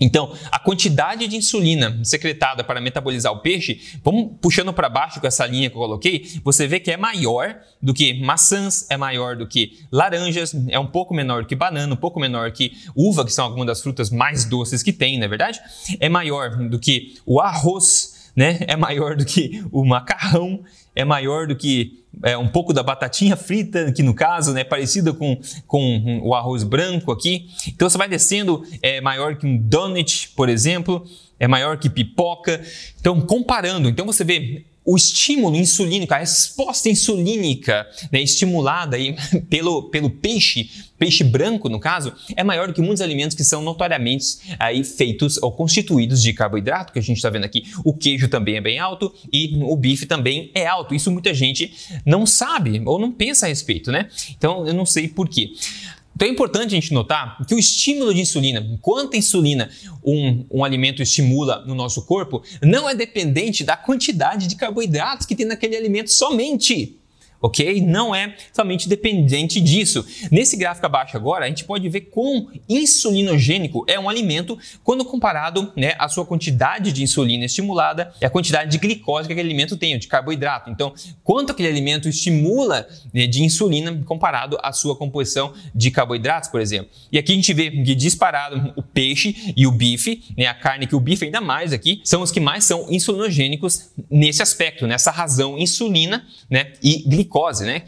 Então, 0.00 0.34
a 0.50 0.58
quantidade 0.58 1.28
de 1.28 1.36
insulina 1.36 2.00
secretada 2.02 2.64
para 2.64 2.80
metabolizar 2.80 3.30
o 3.32 3.40
peixe, 3.40 3.98
vamos 4.02 4.30
puxando 4.40 4.72
para 4.72 4.88
baixo 4.88 5.20
com 5.20 5.26
essa 5.26 5.46
linha 5.46 5.68
que 5.68 5.76
eu 5.76 5.80
coloquei, 5.80 6.26
você 6.42 6.66
vê 6.66 6.80
que 6.80 6.90
é 6.90 6.96
maior 6.96 7.56
do 7.82 7.92
que 7.92 8.14
maçãs, 8.14 8.86
é 8.88 8.96
maior 8.96 9.36
do 9.36 9.46
que 9.46 9.78
laranjas, 9.92 10.56
é 10.68 10.78
um 10.78 10.86
pouco 10.86 11.12
menor 11.12 11.44
que 11.44 11.54
banana, 11.54 11.92
um 11.92 11.98
pouco 11.98 12.18
menor 12.18 12.50
que 12.50 12.72
uva, 12.96 13.26
que 13.26 13.32
são 13.32 13.44
algumas 13.44 13.66
das 13.66 13.82
frutas 13.82 14.08
mais 14.08 14.46
doces 14.46 14.82
que 14.82 14.92
tem, 14.92 15.18
não 15.18 15.26
é 15.26 15.28
verdade? 15.28 15.60
É 15.98 16.08
maior 16.08 16.56
do 16.56 16.78
que 16.78 17.18
o 17.26 17.38
arroz, 17.38 18.19
né? 18.34 18.60
É 18.66 18.76
maior 18.76 19.16
do 19.16 19.24
que 19.24 19.62
o 19.70 19.84
macarrão, 19.84 20.60
é 20.94 21.04
maior 21.04 21.46
do 21.46 21.56
que 21.56 22.00
é, 22.22 22.36
um 22.36 22.48
pouco 22.48 22.72
da 22.72 22.82
batatinha 22.82 23.36
frita, 23.36 23.86
aqui 23.88 24.02
no 24.02 24.14
caso, 24.14 24.52
né, 24.52 24.64
parecida 24.64 25.12
com, 25.12 25.38
com 25.66 26.20
o 26.22 26.34
arroz 26.34 26.64
branco 26.64 27.12
aqui. 27.12 27.48
Então 27.68 27.88
você 27.88 27.96
vai 27.96 28.08
descendo, 28.08 28.64
é 28.82 29.00
maior 29.00 29.36
que 29.36 29.46
um 29.46 29.56
donut, 29.56 30.30
por 30.30 30.48
exemplo, 30.48 31.06
é 31.38 31.46
maior 31.46 31.78
que 31.78 31.88
pipoca. 31.88 32.60
Então, 33.00 33.20
comparando, 33.20 33.88
então 33.88 34.04
você 34.04 34.24
vê 34.24 34.64
o 34.84 34.96
estímulo 34.96 35.56
insulínico, 35.56 36.14
a 36.14 36.18
resposta 36.18 36.88
insulínica 36.88 37.86
né, 38.10 38.20
estimulada 38.20 38.96
aí 38.96 39.14
pelo, 39.48 39.84
pelo 39.84 40.10
peixe, 40.10 40.70
peixe 41.00 41.24
branco 41.24 41.70
no 41.70 41.80
caso, 41.80 42.12
é 42.36 42.44
maior 42.44 42.68
do 42.68 42.74
que 42.74 42.82
muitos 42.82 43.00
alimentos 43.00 43.34
que 43.34 43.42
são 43.42 43.62
notoriamente 43.62 44.36
aí 44.58 44.84
feitos 44.84 45.42
ou 45.42 45.50
constituídos 45.50 46.22
de 46.22 46.34
carboidrato, 46.34 46.92
que 46.92 46.98
a 46.98 47.02
gente 47.02 47.16
está 47.16 47.30
vendo 47.30 47.44
aqui. 47.44 47.64
O 47.82 47.94
queijo 47.94 48.28
também 48.28 48.56
é 48.56 48.60
bem 48.60 48.78
alto 48.78 49.12
e 49.32 49.58
o 49.62 49.74
bife 49.74 50.04
também 50.04 50.50
é 50.54 50.66
alto. 50.66 50.94
Isso 50.94 51.10
muita 51.10 51.32
gente 51.32 51.72
não 52.04 52.26
sabe 52.26 52.82
ou 52.84 52.98
não 52.98 53.10
pensa 53.10 53.46
a 53.46 53.48
respeito, 53.48 53.90
né? 53.90 54.08
Então 54.36 54.66
eu 54.66 54.74
não 54.74 54.84
sei 54.84 55.08
por 55.08 55.26
quê. 55.26 55.52
Então 56.14 56.28
é 56.28 56.30
importante 56.30 56.66
a 56.66 56.78
gente 56.78 56.92
notar 56.92 57.42
que 57.46 57.54
o 57.54 57.58
estímulo 57.58 58.12
de 58.12 58.20
insulina, 58.20 58.78
quanta 58.82 59.16
insulina 59.16 59.70
um, 60.04 60.44
um 60.50 60.62
alimento 60.62 61.00
estimula 61.00 61.64
no 61.64 61.74
nosso 61.74 62.04
corpo, 62.04 62.42
não 62.62 62.86
é 62.86 62.94
dependente 62.94 63.64
da 63.64 63.74
quantidade 63.74 64.46
de 64.46 64.54
carboidratos 64.54 65.24
que 65.24 65.34
tem 65.34 65.46
naquele 65.46 65.78
alimento 65.78 66.12
somente. 66.12 66.99
Ok? 67.40 67.80
Não 67.80 68.14
é 68.14 68.34
somente 68.52 68.88
dependente 68.88 69.60
disso. 69.60 70.04
Nesse 70.30 70.56
gráfico 70.56 70.86
abaixo 70.86 71.16
agora, 71.16 71.44
a 71.44 71.48
gente 71.48 71.64
pode 71.64 71.88
ver 71.88 72.02
quão 72.02 72.48
insulinogênico 72.68 73.84
é 73.88 73.98
um 73.98 74.08
alimento 74.08 74.58
quando 74.84 75.04
comparado 75.04 75.72
né, 75.76 75.94
à 75.98 76.08
sua 76.08 76.24
quantidade 76.24 76.92
de 76.92 77.02
insulina 77.02 77.44
estimulada 77.44 78.12
e 78.20 78.24
a 78.24 78.30
quantidade 78.30 78.70
de 78.70 78.78
glicose 78.78 79.26
que 79.26 79.32
aquele 79.32 79.48
alimento 79.48 79.76
tem, 79.76 79.98
de 79.98 80.06
carboidrato. 80.06 80.70
Então, 80.70 80.92
quanto 81.24 81.52
aquele 81.52 81.68
alimento 81.68 82.08
estimula 82.08 82.86
né, 83.12 83.26
de 83.26 83.42
insulina 83.42 84.00
comparado 84.04 84.58
à 84.62 84.72
sua 84.72 84.96
composição 84.96 85.52
de 85.74 85.90
carboidratos, 85.90 86.48
por 86.48 86.60
exemplo. 86.60 86.90
E 87.10 87.18
aqui 87.18 87.32
a 87.32 87.34
gente 87.34 87.52
vê 87.52 87.70
que 87.70 87.94
disparado 87.94 88.72
o 88.76 88.82
peixe 88.82 89.54
e 89.56 89.66
o 89.66 89.72
bife, 89.72 90.22
né, 90.36 90.46
a 90.46 90.54
carne 90.54 90.86
que 90.86 90.94
o 90.94 91.00
bife 91.00 91.24
ainda 91.24 91.40
mais 91.40 91.72
aqui, 91.72 92.00
são 92.04 92.22
os 92.22 92.30
que 92.30 92.40
mais 92.40 92.64
são 92.64 92.86
insulinogênicos 92.90 93.90
nesse 94.10 94.42
aspecto, 94.42 94.86
nessa 94.86 95.10
razão 95.10 95.58
insulina 95.58 96.26
né, 96.48 96.72
e 96.82 97.02
glicose, 97.06 97.29
né? 97.64 97.84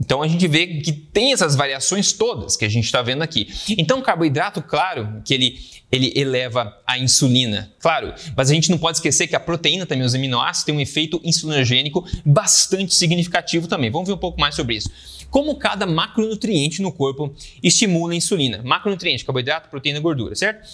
Então 0.00 0.22
a 0.22 0.28
gente 0.28 0.46
vê 0.48 0.66
que 0.66 0.92
tem 0.92 1.32
essas 1.32 1.54
variações 1.54 2.12
todas 2.12 2.56
que 2.56 2.64
a 2.64 2.68
gente 2.68 2.84
está 2.84 3.00
vendo 3.00 3.22
aqui. 3.22 3.48
Então 3.78 4.02
carboidrato, 4.02 4.60
claro, 4.60 5.22
que 5.24 5.32
ele, 5.32 5.58
ele 5.90 6.12
eleva 6.16 6.76
a 6.86 6.98
insulina, 6.98 7.72
claro, 7.78 8.12
mas 8.36 8.50
a 8.50 8.54
gente 8.54 8.70
não 8.70 8.78
pode 8.78 8.98
esquecer 8.98 9.26
que 9.28 9.36
a 9.36 9.40
proteína 9.40 9.86
também, 9.86 10.04
os 10.04 10.14
aminoácidos, 10.14 10.64
têm 10.64 10.74
um 10.74 10.80
efeito 10.80 11.20
insulinogênico 11.24 12.04
bastante 12.24 12.94
significativo 12.94 13.68
também. 13.68 13.90
Vamos 13.90 14.08
ver 14.08 14.14
um 14.14 14.18
pouco 14.18 14.40
mais 14.40 14.54
sobre 14.54 14.76
isso. 14.76 14.90
Como 15.30 15.56
cada 15.56 15.86
macronutriente 15.86 16.82
no 16.82 16.92
corpo 16.92 17.34
estimula 17.62 18.12
a 18.12 18.16
insulina? 18.16 18.62
Macronutriente, 18.62 19.24
carboidrato, 19.24 19.68
proteína, 19.68 20.00
gordura, 20.00 20.34
certo? 20.34 20.68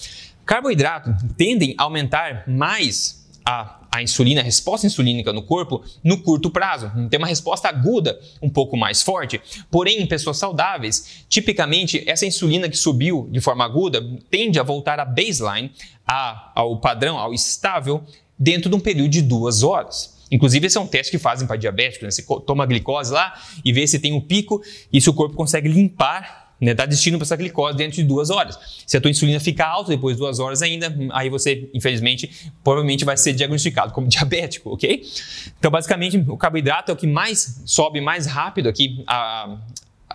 Carboidrato 0.44 1.14
tendem 1.36 1.74
a 1.78 1.84
aumentar 1.84 2.44
mais 2.48 3.28
a 3.44 3.79
a 3.90 4.02
insulina, 4.02 4.40
a 4.40 4.44
resposta 4.44 4.86
insulínica 4.86 5.32
no 5.32 5.42
corpo 5.42 5.82
no 6.02 6.18
curto 6.22 6.50
prazo. 6.50 6.90
Tem 7.10 7.18
uma 7.18 7.26
resposta 7.26 7.68
aguda 7.68 8.20
um 8.40 8.48
pouco 8.48 8.76
mais 8.76 9.02
forte. 9.02 9.40
Porém, 9.70 10.00
em 10.00 10.06
pessoas 10.06 10.36
saudáveis, 10.38 11.24
tipicamente 11.28 12.02
essa 12.08 12.24
insulina 12.24 12.68
que 12.68 12.76
subiu 12.76 13.28
de 13.30 13.40
forma 13.40 13.64
aguda 13.64 14.00
tende 14.30 14.60
a 14.60 14.62
voltar 14.62 15.00
à 15.00 15.04
baseline, 15.04 15.72
a, 16.06 16.52
ao 16.54 16.78
padrão, 16.78 17.18
ao 17.18 17.34
estável, 17.34 18.02
dentro 18.38 18.70
de 18.70 18.76
um 18.76 18.80
período 18.80 19.10
de 19.10 19.22
duas 19.22 19.62
horas. 19.62 20.18
Inclusive, 20.30 20.68
esse 20.68 20.78
é 20.78 20.80
um 20.80 20.86
teste 20.86 21.10
que 21.10 21.18
fazem 21.18 21.46
para 21.46 21.56
diabéticos. 21.56 22.04
Né? 22.04 22.10
Você 22.10 22.24
toma 22.46 22.64
glicose 22.64 23.12
lá 23.12 23.34
e 23.64 23.72
vê 23.72 23.86
se 23.86 23.98
tem 23.98 24.12
um 24.12 24.20
pico 24.20 24.62
e 24.92 25.00
se 25.00 25.10
o 25.10 25.14
corpo 25.14 25.34
consegue 25.34 25.68
limpar 25.68 26.49
né, 26.60 26.74
dá 26.74 26.84
destino 26.84 27.18
para 27.18 27.24
essa 27.24 27.36
glicose 27.36 27.76
dentro 27.76 27.96
de 27.96 28.04
duas 28.04 28.30
horas. 28.30 28.58
Se 28.86 28.96
a 28.96 29.00
tua 29.00 29.10
insulina 29.10 29.40
ficar 29.40 29.68
alta 29.68 29.90
depois 29.90 30.16
de 30.16 30.20
duas 30.20 30.38
horas 30.38 30.60
ainda, 30.60 30.94
aí 31.12 31.30
você, 31.30 31.70
infelizmente, 31.72 32.30
provavelmente 32.62 33.04
vai 33.04 33.16
ser 33.16 33.32
diagnosticado 33.32 33.92
como 33.92 34.06
diabético, 34.08 34.74
ok? 34.74 35.02
Então, 35.58 35.70
basicamente, 35.70 36.18
o 36.28 36.36
carboidrato 36.36 36.90
é 36.90 36.94
o 36.94 36.96
que 36.96 37.06
mais 37.06 37.62
sobe 37.64 38.00
mais 38.00 38.26
rápido 38.26 38.68
aqui 38.68 39.02
a, 39.06 39.56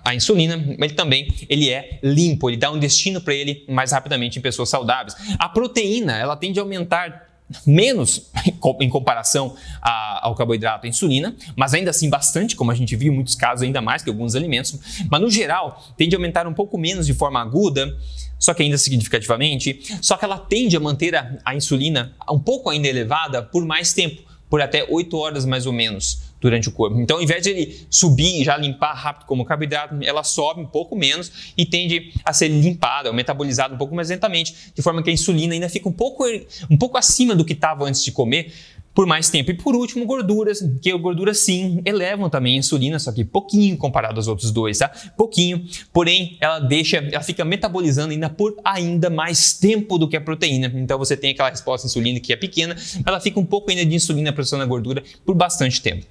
a 0.03 0.13
insulina, 0.13 0.63
ele 0.79 0.93
também 0.93 1.33
ele 1.49 1.71
é 1.71 1.99
limpo, 2.03 2.49
ele 2.49 2.57
dá 2.57 2.71
um 2.71 2.77
destino 2.77 3.19
para 3.19 3.33
ele 3.33 3.65
mais 3.67 3.91
rapidamente 3.91 4.37
em 4.37 4.41
pessoas 4.41 4.69
saudáveis. 4.69 5.15
A 5.39 5.49
proteína, 5.49 6.17
ela 6.17 6.35
tende 6.35 6.59
a 6.59 6.61
aumentar 6.61 7.25
menos 7.65 8.31
em 8.79 8.89
comparação 8.89 9.55
ao 9.81 10.35
carboidrato 10.35 10.85
e 10.85 10.89
insulina, 10.89 11.35
mas 11.55 11.73
ainda 11.73 11.91
assim 11.91 12.09
bastante, 12.09 12.55
como 12.55 12.71
a 12.71 12.75
gente 12.75 12.95
viu 12.95 13.11
em 13.11 13.15
muitos 13.15 13.35
casos, 13.35 13.63
ainda 13.63 13.81
mais 13.81 14.01
que 14.03 14.09
alguns 14.09 14.35
alimentos. 14.35 14.79
Mas 15.09 15.21
no 15.21 15.29
geral, 15.29 15.83
tende 15.97 16.15
a 16.15 16.17
aumentar 16.17 16.47
um 16.47 16.53
pouco 16.53 16.77
menos 16.77 17.05
de 17.05 17.13
forma 17.13 17.41
aguda, 17.41 17.95
só 18.39 18.53
que 18.53 18.63
ainda 18.63 18.77
significativamente, 18.77 19.97
só 20.01 20.17
que 20.17 20.25
ela 20.25 20.37
tende 20.37 20.75
a 20.75 20.79
manter 20.79 21.15
a, 21.15 21.37
a 21.45 21.55
insulina 21.55 22.13
um 22.29 22.39
pouco 22.39 22.69
ainda 22.69 22.87
elevada 22.87 23.41
por 23.41 23.65
mais 23.65 23.93
tempo, 23.93 24.23
por 24.49 24.61
até 24.61 24.85
8 24.89 25.17
horas 25.17 25.45
mais 25.45 25.65
ou 25.65 25.73
menos 25.73 26.35
durante 26.45 26.69
o 26.69 26.71
corpo. 26.71 26.99
Então, 27.01 27.17
ao 27.17 27.23
invés 27.23 27.41
de 27.41 27.49
ele 27.49 27.87
subir 27.89 28.41
e 28.41 28.43
já 28.43 28.55
limpar 28.55 28.93
rápido 28.93 29.25
como 29.25 29.43
carboidrato, 29.43 29.95
ela 30.03 30.23
sobe 30.23 30.61
um 30.61 30.65
pouco 30.67 30.95
menos 30.95 31.53
e 31.57 31.65
tende 31.65 32.13
a 32.23 32.31
ser 32.31 32.49
limpada, 32.49 33.09
ou 33.09 33.15
metabolizada 33.15 33.73
um 33.73 33.77
pouco 33.77 33.95
mais 33.95 34.09
lentamente, 34.09 34.55
de 34.75 34.81
forma 34.83 35.01
que 35.01 35.09
a 35.09 35.13
insulina 35.13 35.55
ainda 35.55 35.67
fica 35.67 35.89
um 35.89 35.91
pouco, 35.91 36.23
um 36.69 36.77
pouco 36.77 36.99
acima 36.99 37.33
do 37.33 37.43
que 37.43 37.53
estava 37.53 37.85
antes 37.85 38.03
de 38.03 38.11
comer, 38.11 38.53
por 38.93 39.05
mais 39.07 39.29
tempo. 39.29 39.51
E 39.51 39.53
por 39.55 39.75
último, 39.75 40.05
gorduras, 40.05 40.59
que 40.81 40.95
gorduras 40.97 41.39
sim 41.39 41.81
elevam 41.83 42.29
também 42.29 42.53
a 42.53 42.57
insulina, 42.59 42.99
só 42.99 43.11
que 43.11 43.25
pouquinho 43.25 43.75
comparado 43.75 44.17
aos 44.17 44.27
outros 44.27 44.51
dois, 44.51 44.77
tá? 44.77 44.89
Pouquinho, 45.17 45.65
porém 45.91 46.37
ela 46.39 46.59
deixa, 46.59 46.97
ela 46.97 47.21
fica 47.21 47.43
metabolizando 47.43 48.13
ainda 48.13 48.29
por 48.29 48.55
ainda 48.63 49.09
mais 49.09 49.53
tempo 49.53 49.97
do 49.97 50.07
que 50.07 50.15
a 50.15 50.21
proteína. 50.21 50.71
Então 50.75 50.97
você 50.97 51.17
tem 51.17 51.31
aquela 51.31 51.49
resposta 51.49 51.87
insulina 51.87 52.19
que 52.19 52.31
é 52.31 52.35
pequena, 52.35 52.75
ela 53.05 53.19
fica 53.19 53.39
um 53.39 53.45
pouco 53.45 53.69
ainda 53.71 53.85
de 53.85 53.95
insulina 53.95 54.31
processando 54.31 54.63
a 54.63 54.67
gordura 54.67 55.03
por 55.25 55.35
bastante 55.35 55.81
tempo. 55.81 56.05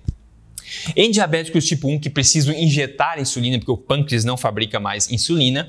Em 0.97 1.11
diabéticos 1.11 1.67
tipo 1.67 1.89
1 1.89 2.01
que 2.01 2.11
precisam 2.11 2.55
injetar 2.55 3.21
insulina 3.21 3.59
porque 3.59 3.73
o 3.73 3.77
pâncreas 3.77 4.25
não 4.25 4.37
fabrica 4.37 4.79
mais 4.81 5.11
insulina, 5.11 5.69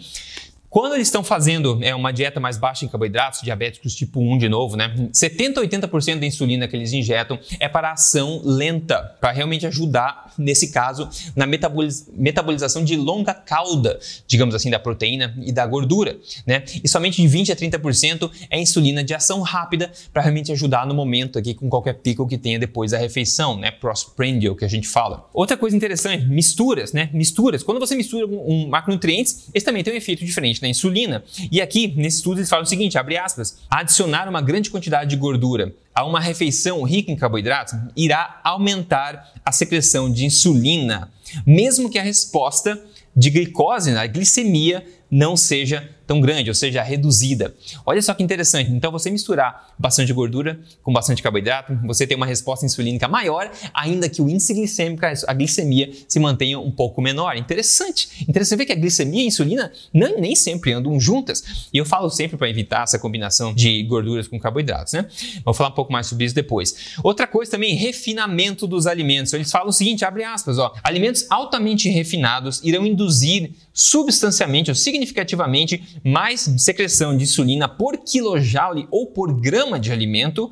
quando 0.76 0.94
eles 0.94 1.08
estão 1.08 1.24
fazendo 1.24 1.80
é, 1.82 1.96
uma 1.96 2.12
dieta 2.12 2.38
mais 2.38 2.58
baixa 2.58 2.84
em 2.84 2.90
carboidratos, 2.90 3.40
diabéticos 3.42 3.96
tipo 3.96 4.20
1 4.20 4.38
de 4.38 4.50
novo, 4.50 4.76
né? 4.76 5.08
70 5.14 5.62
a 5.62 5.64
80% 5.64 6.20
da 6.20 6.26
insulina 6.26 6.68
que 6.68 6.76
eles 6.76 6.92
injetam 6.92 7.40
é 7.62 7.70
para 7.70 7.94
ação 7.94 8.42
lenta, 8.44 9.16
para 9.22 9.32
realmente 9.32 9.66
ajudar, 9.66 10.34
nesse 10.38 10.74
caso, 10.74 11.08
na 11.34 11.46
metaboliz 11.46 12.10
metabolização 12.14 12.84
de 12.84 12.98
longa 12.98 13.34
cauda, 13.34 13.98
digamos 14.28 14.54
assim, 14.54 14.70
da 14.70 14.78
proteína 14.78 15.34
e 15.46 15.50
da 15.54 15.66
gordura, 15.66 16.18
né? 16.46 16.66
E 16.84 16.90
somente 16.90 17.22
de 17.22 17.28
20 17.30 17.54
a 17.54 17.56
30% 17.56 18.30
é 18.50 18.60
insulina 18.60 19.02
de 19.02 19.14
ação 19.14 19.40
rápida 19.44 19.90
para 20.12 20.24
realmente 20.24 20.52
ajudar 20.52 20.86
no 20.86 20.94
momento 20.94 21.40
aqui 21.40 21.54
com 21.54 21.70
qualquer 21.70 21.94
pico 21.94 22.28
que 22.28 22.38
tenha 22.38 22.60
depois 22.60 22.92
da 22.92 22.98
refeição, 22.98 23.58
né? 23.58 23.72
Prosprandial 23.72 24.58
que 24.58 24.66
a 24.66 24.70
gente 24.70 24.90
fala. 24.90 25.26
Outra 25.34 25.56
coisa 25.56 25.74
interessante, 25.74 26.26
misturas, 26.26 26.92
né? 26.92 27.10
Misturas. 27.14 27.64
Quando 27.64 27.80
você 27.80 27.96
mistura 27.96 28.28
um 28.28 28.68
macronutrientes, 28.68 29.48
esse 29.54 29.66
também 29.66 29.82
tem 29.82 29.94
um 29.94 29.98
efeito 29.98 30.26
diferente 30.26 30.65
na 30.66 30.70
insulina. 30.70 31.24
E 31.52 31.62
aqui, 31.62 31.94
nesse 31.96 32.18
estudo, 32.18 32.40
eles 32.40 32.50
falam 32.50 32.64
o 32.64 32.68
seguinte, 32.68 32.98
abre 32.98 33.18
aspas, 33.18 33.60
adicionar 33.70 34.28
uma 34.28 34.42
grande 34.42 34.70
quantidade 34.70 35.10
de 35.10 35.16
gordura 35.16 35.74
a 35.94 36.04
uma 36.04 36.20
refeição 36.20 36.84
rica 36.84 37.10
em 37.10 37.16
carboidratos 37.16 37.74
irá 37.96 38.42
aumentar 38.44 39.32
a 39.46 39.52
secreção 39.52 40.12
de 40.12 40.26
insulina, 40.26 41.10
mesmo 41.46 41.90
que 41.90 41.98
a 41.98 42.04
resposta 42.04 42.84
de 43.16 43.30
glicose, 43.30 43.92
a 43.92 44.06
glicemia, 44.06 44.86
não 45.10 45.38
seja 45.38 45.90
tão 46.06 46.22
grande, 46.22 46.50
ou 46.50 46.56
seja, 46.56 46.82
reduzida. 46.82 47.54
Olha 47.86 48.02
só 48.02 48.14
que 48.14 48.24
interessante. 48.24 48.72
Então, 48.72 48.92
você 48.92 49.10
misturar 49.10 49.74
bastante 49.78 50.14
gordura 50.14 50.60
com 50.84 50.94
bastante 50.94 51.22
carboidrato, 51.22 51.78
você 51.86 52.06
tem 52.06 52.16
uma 52.16 52.26
resposta 52.26 52.66
insulínica 52.66 53.08
maior, 53.08 53.50
ainda 53.74 54.08
que 54.08 54.22
o 54.22 54.30
índice 54.30 54.54
glicêmico, 54.54 55.06
a 55.06 55.34
glicemia, 55.34 55.92
se 56.08 56.20
mantenha 56.20 56.60
um 56.60 56.72
pouco 56.72 57.02
menor. 57.02 57.36
Interessante. 57.36 58.26
Interessante 58.28 58.60
ver 58.60 58.66
que 58.66 58.74
a 58.74 58.76
glicemia 58.76 59.22
e 59.22 59.24
a 59.26 59.28
insulina 59.28 59.72
nem, 59.94 60.20
nem 60.20 60.36
sempre 60.36 60.74
andam 60.74 61.00
juntas. 61.00 61.70
E 61.74 61.78
eu 61.78 61.86
falo 61.86 62.10
sempre 62.10 62.38
para 62.38 62.50
evitar 62.50 62.84
essa 62.84 63.00
combinação 63.00 63.54
de 63.54 63.84
gorduras 63.84 64.28
com 64.28 64.40
carboidratos, 64.40 64.94
né? 64.94 65.06
Vou 65.44 65.54
falar 65.54 65.70
um 65.70 65.74
pouco 65.74 65.92
mais 65.92 66.08
sobre 66.08 66.26
isso 66.26 66.36
depois. 66.36 66.96
Outra 67.04 67.28
coisa 67.28 67.52
também, 67.52 67.76
refinamento 67.76 68.68
dos 68.68 68.88
alimentos. 68.88 69.34
Eles 69.34 69.52
falam 69.52 69.70
o 69.70 69.74
seguinte, 69.74 70.06
abre 70.06 70.24
aspas, 70.24 70.58
ó, 70.58 70.74
alimentos 70.84 71.26
altamente 71.30 71.90
refinados 71.90 72.62
irão 72.64 72.86
induzir 72.86 73.52
substancialmente 73.76 74.72
ou 74.72 74.76
significativamente 74.76 76.00
mais 76.02 76.50
secreção 76.58 77.16
de 77.16 77.24
insulina 77.24 77.68
por 77.68 77.98
quilojoule 77.98 78.88
ou 78.90 79.08
por 79.08 79.38
grama 79.38 79.78
de 79.78 79.92
alimento 79.92 80.50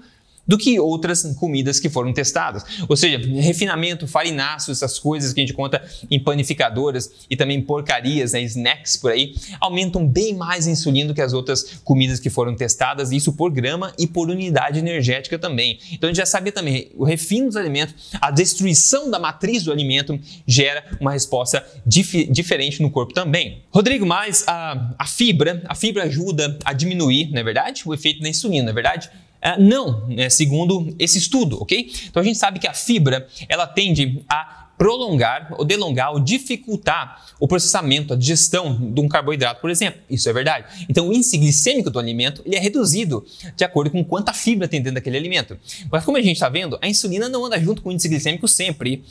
do 0.47 0.57
que 0.57 0.79
outras 0.79 1.23
comidas 1.35 1.79
que 1.79 1.89
foram 1.89 2.13
testadas. 2.13 2.63
Ou 2.87 2.95
seja, 2.95 3.17
refinamento, 3.17 4.07
farináceos, 4.07 4.81
essas 4.81 4.99
coisas 4.99 5.33
que 5.33 5.39
a 5.39 5.43
gente 5.43 5.53
conta 5.53 5.83
em 6.09 6.19
panificadoras 6.19 7.11
e 7.29 7.35
também 7.35 7.61
porcarias, 7.61 8.33
né, 8.33 8.41
snacks 8.41 8.97
por 8.97 9.11
aí, 9.11 9.35
aumentam 9.59 10.05
bem 10.05 10.33
mais 10.35 10.67
a 10.67 10.71
insulina 10.71 11.09
do 11.09 11.13
que 11.13 11.21
as 11.21 11.33
outras 11.33 11.81
comidas 11.83 12.19
que 12.19 12.29
foram 12.29 12.55
testadas, 12.55 13.11
isso 13.11 13.33
por 13.33 13.51
grama 13.51 13.93
e 13.97 14.05
por 14.05 14.29
unidade 14.29 14.79
energética 14.79 15.39
também. 15.39 15.79
Então 15.91 16.09
a 16.09 16.11
gente 16.11 16.17
já 16.17 16.25
sabia 16.25 16.51
também, 16.51 16.91
o 16.95 17.03
refino 17.03 17.47
dos 17.47 17.55
alimentos, 17.55 17.95
a 18.19 18.29
destruição 18.31 19.09
da 19.09 19.19
matriz 19.19 19.63
do 19.63 19.71
alimento 19.71 20.19
gera 20.45 20.83
uma 20.99 21.11
resposta 21.11 21.65
dif 21.85 22.25
diferente 22.25 22.81
no 22.81 22.89
corpo 22.91 23.13
também. 23.13 23.63
Rodrigo, 23.71 24.05
mas 24.05 24.43
a, 24.47 24.93
a 24.97 25.07
fibra, 25.07 25.63
a 25.67 25.75
fibra 25.75 26.03
ajuda 26.03 26.57
a 26.65 26.73
diminuir, 26.73 27.31
não 27.31 27.39
é 27.39 27.43
verdade? 27.43 27.83
O 27.85 27.93
efeito 27.93 28.21
da 28.21 28.29
insulina, 28.29 28.63
não 28.63 28.71
é 28.71 28.73
verdade? 28.73 29.09
Uh, 29.43 29.61
não, 29.61 30.07
né, 30.07 30.29
segundo 30.29 30.95
esse 30.97 31.17
estudo, 31.17 31.61
ok? 31.61 31.91
Então 32.07 32.21
a 32.21 32.25
gente 32.25 32.37
sabe 32.37 32.59
que 32.59 32.67
a 32.67 32.73
fibra 32.73 33.27
ela 33.49 33.67
tende 33.67 34.23
a 34.29 34.63
prolongar 34.77 35.53
ou 35.57 35.63
delongar 35.63 36.11
ou 36.11 36.19
dificultar 36.19 37.25
o 37.39 37.47
processamento, 37.47 38.13
a 38.13 38.17
digestão 38.17 38.91
de 38.91 38.99
um 38.99 39.07
carboidrato, 39.07 39.61
por 39.61 39.69
exemplo. 39.69 40.01
Isso 40.09 40.29
é 40.29 40.33
verdade. 40.33 40.85
Então, 40.89 41.07
o 41.07 41.13
índice 41.13 41.37
glicêmico 41.37 41.89
do 41.89 41.99
alimento 41.99 42.41
ele 42.45 42.55
é 42.55 42.59
reduzido 42.59 43.25
de 43.55 43.63
acordo 43.63 43.91
com 43.91 44.03
quanta 44.03 44.33
fibra 44.33 44.67
tem 44.67 44.81
dentro 44.81 44.95
daquele 44.95 45.17
alimento. 45.17 45.57
Mas 45.91 46.03
como 46.03 46.17
a 46.17 46.21
gente 46.21 46.35
está 46.35 46.49
vendo, 46.49 46.77
a 46.81 46.87
insulina 46.87 47.29
não 47.29 47.45
anda 47.45 47.59
junto 47.59 47.81
com 47.81 47.89
o 47.89 47.91
índice 47.91 48.09
glicêmico 48.09 48.47
sempre. 48.47 49.03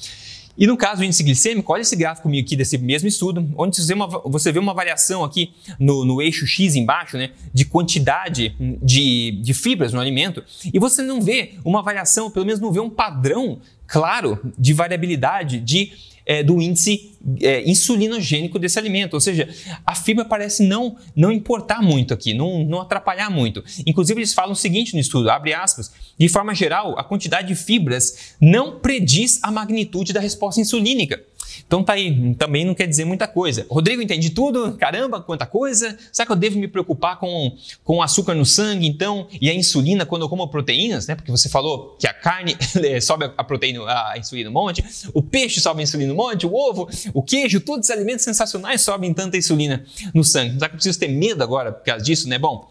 E 0.57 0.67
no 0.67 0.77
caso 0.77 0.99
do 1.01 1.05
índice 1.05 1.23
glicêmico, 1.23 1.73
olha 1.73 1.81
esse 1.81 1.97
gráfico 1.97 2.29
aqui 2.29 2.55
desse 2.55 2.77
mesmo 2.77 3.09
estudo, 3.09 3.49
onde 3.57 3.77
você 3.77 3.87
vê 3.87 3.95
uma, 3.95 4.07
você 4.07 4.53
vê 4.53 4.59
uma 4.59 4.75
variação 4.75 5.25
aqui 5.25 5.53
no, 5.79 6.05
no, 6.05 6.21
eixo 6.21 6.47
X 6.47 6.77
embaixo, 6.77 7.17
né, 7.17 7.31
de 7.53 7.65
quantidade 7.65 8.55
de, 8.83 9.39
de 9.43 9.55
fibras 9.55 9.93
no 9.93 10.01
alimento, 10.01 10.45
e 10.73 10.79
você 10.79 11.03
não 11.03 11.21
vê 11.23 11.55
uma 11.65 11.83
variação, 11.83 12.31
pelo 12.31 12.45
menos 12.45 12.61
não 12.61 12.71
vê 12.71 12.81
um 12.81 12.91
padrão 12.91 13.61
claro 13.93 14.41
de 14.59 14.73
variabilidade 14.73 15.61
de 15.61 15.93
é, 16.25 16.43
do 16.43 16.63
índice 16.63 17.13
é, 17.41 17.69
insulinogênico 17.69 18.59
desse 18.59 18.79
alimento. 18.79 19.15
Ou 19.15 19.21
seja, 19.21 19.49
a 19.85 19.95
fibra 19.95 20.25
parece 20.25 20.63
não, 20.63 20.97
não 21.15 21.31
importar 21.31 21.83
muito 21.83 22.15
aqui, 22.15 22.33
não, 22.33 22.65
não 22.65 22.81
atrapalhar 22.81 23.31
muito. 23.31 23.63
Inclusive, 23.87 24.21
eles 24.21 24.33
falam 24.33 24.53
o 24.53 24.57
seguinte 24.57 24.95
no 24.95 25.01
estudo, 25.01 25.31
abre 25.31 25.53
aspas, 25.53 25.93
de 26.17 26.29
forma 26.29 26.55
geral, 26.55 26.99
a 26.99 27.05
quantidade 27.05 27.49
de 27.49 27.55
fibras 27.55 28.35
não 28.41 28.79
prediz 28.79 29.41
a 29.43 29.51
magnitude 29.51 30.13
da 30.13 30.21
resposta 30.21 30.61
insulínica. 30.61 31.23
Então 31.67 31.83
tá 31.83 31.95
aí, 31.95 32.35
também 32.35 32.65
não 32.65 32.75
quer 32.75 32.87
dizer 32.87 33.05
muita 33.05 33.27
coisa. 33.27 33.67
Rodrigo, 33.71 34.03
entendi 34.03 34.31
tudo? 34.31 34.73
Caramba, 34.73 35.21
quanta 35.21 35.47
coisa! 35.47 35.97
Será 36.13 36.27
que 36.27 36.33
eu 36.33 36.37
devo 36.37 36.59
me 36.59 36.69
preocupar 36.69 37.19
com, 37.19 37.57
com 37.85 38.03
açúcar 38.03 38.35
no 38.35 38.45
sangue, 38.45 38.87
então, 38.87 39.27
e 39.41 39.49
a 39.49 39.55
insulina 39.55 40.07
quando 40.07 40.23
eu 40.23 40.29
como 40.29 40.47
proteínas, 40.49 41.07
né? 41.07 41.15
Porque 41.15 41.31
você 41.31 41.49
falou 41.49 41.97
que 41.99 42.07
a 42.07 42.15
carne 42.15 42.57
sobe 43.01 43.31
a 43.37 43.45
proteína, 43.45 43.85
a 43.87 44.19
insulina 44.19 44.51
um 44.51 44.53
monte, 44.53 44.85
o 45.15 45.23
peixe 45.23 45.61
sobe 45.61 45.81
a 45.81 45.83
insulina 45.83 46.13
um 46.13 46.17
monte, 46.17 46.47
o 46.47 46.55
ovo, 46.55 46.89
o 47.15 47.23
queijo, 47.23 47.61
todos 47.61 47.89
os 47.89 47.91
alimentos 47.91 48.25
sensacionais 48.25 48.81
sobem 48.81 49.13
tanta 49.13 49.37
insulina 49.37 49.85
no 50.15 50.25
sangue. 50.25 50.55
Será 50.55 50.69
que 50.69 50.75
eu 50.75 50.79
preciso 50.79 50.99
ter 50.99 51.09
medo 51.09 51.43
agora 51.43 51.73
por 51.73 51.85
causa 51.85 52.05
disso, 52.05 52.29
né? 52.29 52.39
Bom, 52.39 52.71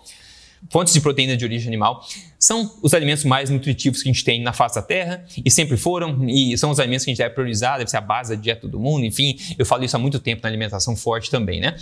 fontes 0.70 0.94
de 0.94 1.02
proteína 1.02 1.36
de 1.36 1.44
origem 1.44 1.68
animal, 1.68 2.06
são 2.40 2.72
os 2.82 2.94
alimentos 2.94 3.24
mais 3.24 3.50
nutritivos 3.50 4.02
que 4.02 4.10
a 4.10 4.12
gente 4.12 4.24
tem 4.24 4.42
na 4.42 4.54
face 4.54 4.76
da 4.76 4.82
Terra 4.82 5.26
e 5.44 5.50
sempre 5.52 5.78
foram, 5.78 6.28
e 6.28 6.58
são 6.58 6.70
os 6.72 6.80
alimentos 6.80 7.06
que 7.06 7.12
a 7.12 7.14
gente 7.14 7.20
deve 7.20 7.34
priorizar, 7.34 7.78
deve 7.78 7.90
ser 7.90 7.98
a 7.98 8.02
base 8.02 8.36
da 8.36 8.42
dieta 8.42 8.68
do 8.68 8.80
mundo, 8.80 9.06
enfim, 9.06 9.38
eu 9.58 9.66
falo 9.66 9.84
isso 9.84 9.96
há 9.96 10.00
muito 10.00 10.20
tempo 10.20 10.42
na 10.44 10.50
alimentação 10.50 10.96
forte 10.96 11.30
também, 11.30 11.60
né? 11.60 11.76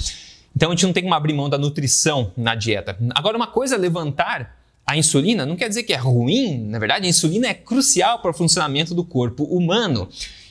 Então 0.55 0.69
a 0.69 0.71
gente 0.73 0.85
não 0.85 0.93
tem 0.93 1.03
como 1.03 1.13
abrir 1.13 1.33
mão 1.33 1.49
da 1.49 1.57
nutrição 1.57 2.31
na 2.35 2.55
dieta. 2.55 2.97
Agora, 3.15 3.37
uma 3.37 3.47
coisa 3.47 3.75
é 3.75 3.77
levantar 3.77 4.57
a 4.85 4.97
insulina, 4.97 5.45
não 5.45 5.55
quer 5.55 5.69
dizer 5.69 5.83
que 5.83 5.93
é 5.93 5.97
ruim, 5.97 6.65
na 6.67 6.79
verdade, 6.79 7.05
a 7.05 7.09
insulina 7.09 7.47
é 7.47 7.53
crucial 7.53 8.19
para 8.19 8.31
o 8.31 8.33
funcionamento 8.33 8.95
do 8.95 9.03
corpo 9.03 9.43
humano. 9.43 10.09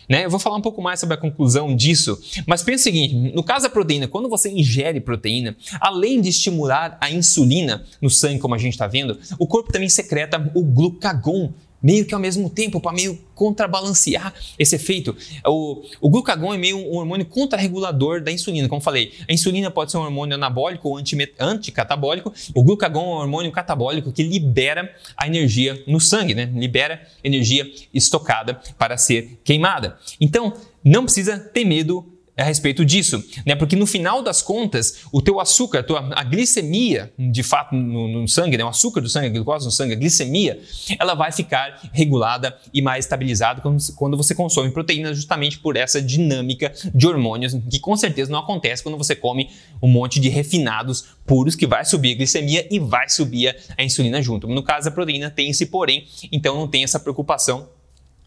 Né? 0.09 0.25
Eu 0.25 0.31
vou 0.31 0.39
falar 0.39 0.57
um 0.57 0.63
pouco 0.63 0.81
mais 0.81 0.99
sobre 1.01 1.15
a 1.15 1.19
conclusão 1.19 1.75
disso, 1.77 2.19
mas 2.47 2.63
pensa 2.63 2.83
o 2.83 2.85
seguinte: 2.85 3.15
no 3.15 3.43
caso 3.43 3.65
da 3.65 3.71
proteína, 3.71 4.09
quando 4.09 4.29
você 4.29 4.51
ingere 4.51 5.01
proteína, 5.01 5.57
além 5.81 6.21
de 6.21 6.31
estimular 6.31 6.97
a 7.01 7.11
insulina 7.11 7.85
no 8.01 8.09
sangue, 8.09 8.39
como 8.39 8.55
a 8.55 8.59
gente 8.59 8.73
está 8.73 8.87
vendo, 8.87 9.19
o 9.39 9.47
corpo 9.47 9.71
também 9.71 9.89
secreta 9.89 10.51
o 10.55 10.63
glucagon, 10.63 11.53
meio 11.83 12.05
que 12.05 12.15
ao 12.15 12.21
mesmo 12.21 12.51
tempo, 12.51 12.81
para 12.81 12.93
meio 12.93 13.19
contrabalancear 13.35 14.35
esse 14.59 14.75
efeito. 14.75 15.17
O, 15.47 15.83
o 16.01 16.11
glucagon 16.11 16.53
é 16.53 16.59
meio 16.59 16.77
um 16.77 16.97
hormônio 16.97 17.25
contrarregulador 17.25 18.21
da 18.21 18.33
insulina, 18.33 18.69
como 18.69 18.81
falei. 18.81 19.13
A 19.29 19.33
insulina 19.33 19.71
pode 19.71 19.93
ser 19.93 19.99
um 19.99 20.03
hormônio 20.03 20.35
anabólico 20.35 20.89
ou 20.89 21.01
anticatabólico. 21.39 22.33
O 22.55 22.63
glucagon 22.63 23.01
é 23.01 23.07
um 23.07 23.21
hormônio 23.21 23.53
catabólico 23.53 24.13
que 24.13 24.23
libera 24.23 24.93
a 25.17 25.27
energia 25.27 25.83
no 25.87 26.01
sangue, 26.01 26.35
né? 26.35 26.51
libera 26.53 27.01
energia 27.23 27.71
estocada 27.95 28.61
para 28.77 28.97
ser 28.97 29.39
queimada. 29.45 29.97
Então, 30.21 30.53
não 30.85 31.05
precisa 31.05 31.39
ter 31.39 31.65
medo 31.65 32.18
a 32.39 32.45
respeito 32.45 32.85
disso, 32.85 33.23
né? 33.45 33.57
Porque 33.57 33.75
no 33.75 33.87
final 33.87 34.23
das 34.23 34.41
contas, 34.41 35.01
o 35.13 35.21
teu 35.21 35.41
açúcar, 35.41 35.81
a, 35.81 35.83
tua, 35.83 36.09
a 36.15 36.23
glicemia, 36.23 37.13
de 37.19 37.43
fato, 37.43 37.75
no, 37.75 38.07
no, 38.07 38.29
sangue, 38.29 38.57
né? 38.57 38.65
O 38.65 38.69
açúcar 38.69 39.01
do 39.01 39.09
sangue, 39.09 39.27
a 39.27 39.31
glicose 39.31 39.65
no 39.65 39.73
sangue, 39.73 39.95
a 39.95 39.97
glicemia, 39.97 40.61
ela 40.99 41.15
vai 41.15 41.33
ficar 41.33 41.91
regulada 41.93 42.57
e 42.73 42.81
mais 42.81 43.05
estabilizada 43.05 43.61
quando, 43.61 43.79
quando 43.97 44.17
você 44.17 44.35
consome 44.35 44.71
proteína, 44.71 45.13
justamente 45.13 45.59
por 45.59 45.77
essa 45.77 46.01
dinâmica 46.01 46.73
de 46.95 47.07
hormônios, 47.07 47.55
que 47.69 47.81
com 47.81 47.97
certeza 47.97 48.31
não 48.31 48.39
acontece 48.39 48.83
quando 48.83 48.97
você 48.97 49.17
come 49.17 49.51
um 49.83 49.89
monte 49.89 50.21
de 50.21 50.29
refinados 50.29 51.07
puros, 51.27 51.57
que 51.57 51.67
vai 51.67 51.85
subir 51.85 52.13
a 52.13 52.17
glicemia 52.17 52.67
e 52.71 52.79
vai 52.79 53.09
subir 53.09 53.57
a 53.77 53.83
insulina 53.83 54.23
junto. 54.23 54.47
No 54.47 54.63
caso, 54.63 54.89
a 54.89 54.93
proteína 54.93 55.29
tem 55.29 55.51
esse 55.51 55.67
porém, 55.67 56.07
então 56.31 56.55
não 56.55 56.69
tem 56.69 56.85
essa 56.85 57.01
preocupação 57.01 57.69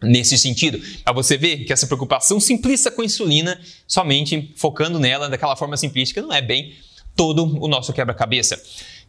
nesse 0.02 0.36
sentido. 0.38 0.80
Para 1.04 1.12
você 1.12 1.36
ver 1.36 1.64
que 1.64 1.72
essa 1.72 1.86
preocupação 1.86 2.40
simplista 2.40 2.90
com 2.90 3.02
a 3.02 3.04
insulina, 3.04 3.60
somente 3.86 4.52
focando 4.56 4.98
nela 4.98 5.28
daquela 5.28 5.56
forma 5.56 5.76
simplística, 5.76 6.20
não 6.20 6.32
é 6.32 6.42
bem 6.42 6.74
todo 7.16 7.44
o 7.62 7.68
nosso 7.68 7.92
quebra-cabeça. 7.92 8.60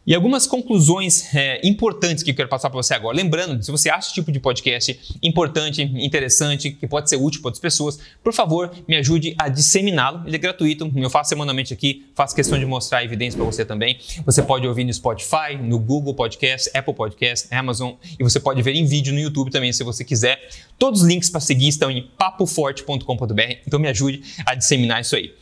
E 0.06 0.14
algumas 0.14 0.46
conclusões 0.46 1.34
é, 1.34 1.60
importantes 1.66 2.22
que 2.22 2.30
eu 2.30 2.34
quero 2.34 2.48
passar 2.48 2.68
para 2.68 2.76
você 2.76 2.92
agora. 2.92 3.16
Lembrando, 3.16 3.62
se 3.62 3.70
você 3.70 3.88
acha 3.88 4.08
esse 4.08 4.14
tipo 4.14 4.30
de 4.30 4.38
podcast 4.38 4.98
importante, 5.22 5.82
interessante, 5.82 6.72
que 6.72 6.86
pode 6.86 7.08
ser 7.08 7.16
útil 7.16 7.40
para 7.40 7.48
outras 7.48 7.60
pessoas, 7.60 7.98
por 8.22 8.32
favor, 8.32 8.70
me 8.86 8.96
ajude 8.96 9.34
a 9.38 9.48
disseminá-lo. 9.48 10.22
Ele 10.26 10.36
é 10.36 10.38
gratuito, 10.38 10.92
eu 10.94 11.08
faço 11.08 11.30
semanalmente 11.30 11.72
aqui, 11.72 12.04
faço 12.14 12.34
questão 12.34 12.58
de 12.58 12.66
mostrar 12.66 13.02
evidências 13.02 13.34
para 13.34 13.44
você 13.44 13.64
também. 13.64 13.98
Você 14.26 14.42
pode 14.42 14.66
ouvir 14.66 14.84
no 14.84 14.92
Spotify, 14.92 15.56
no 15.58 15.78
Google 15.78 16.14
Podcast, 16.14 16.70
Apple 16.76 16.94
Podcast, 16.94 17.48
Amazon 17.54 17.92
e 18.18 18.22
você 18.22 18.38
pode 18.38 18.60
ver 18.62 18.74
em 18.74 18.84
vídeo 18.84 19.12
no 19.12 19.20
YouTube 19.20 19.50
também, 19.50 19.72
se 19.72 19.82
você 19.82 20.04
quiser. 20.04 20.38
Todos 20.78 21.02
os 21.02 21.08
links 21.08 21.30
para 21.30 21.40
seguir 21.40 21.68
estão 21.68 21.90
em 21.90 22.02
papoforte.com.br, 22.18 23.42
então 23.66 23.80
me 23.80 23.88
ajude 23.88 24.22
a 24.44 24.54
disseminar 24.54 25.00
isso 25.00 25.16
aí. 25.16 25.32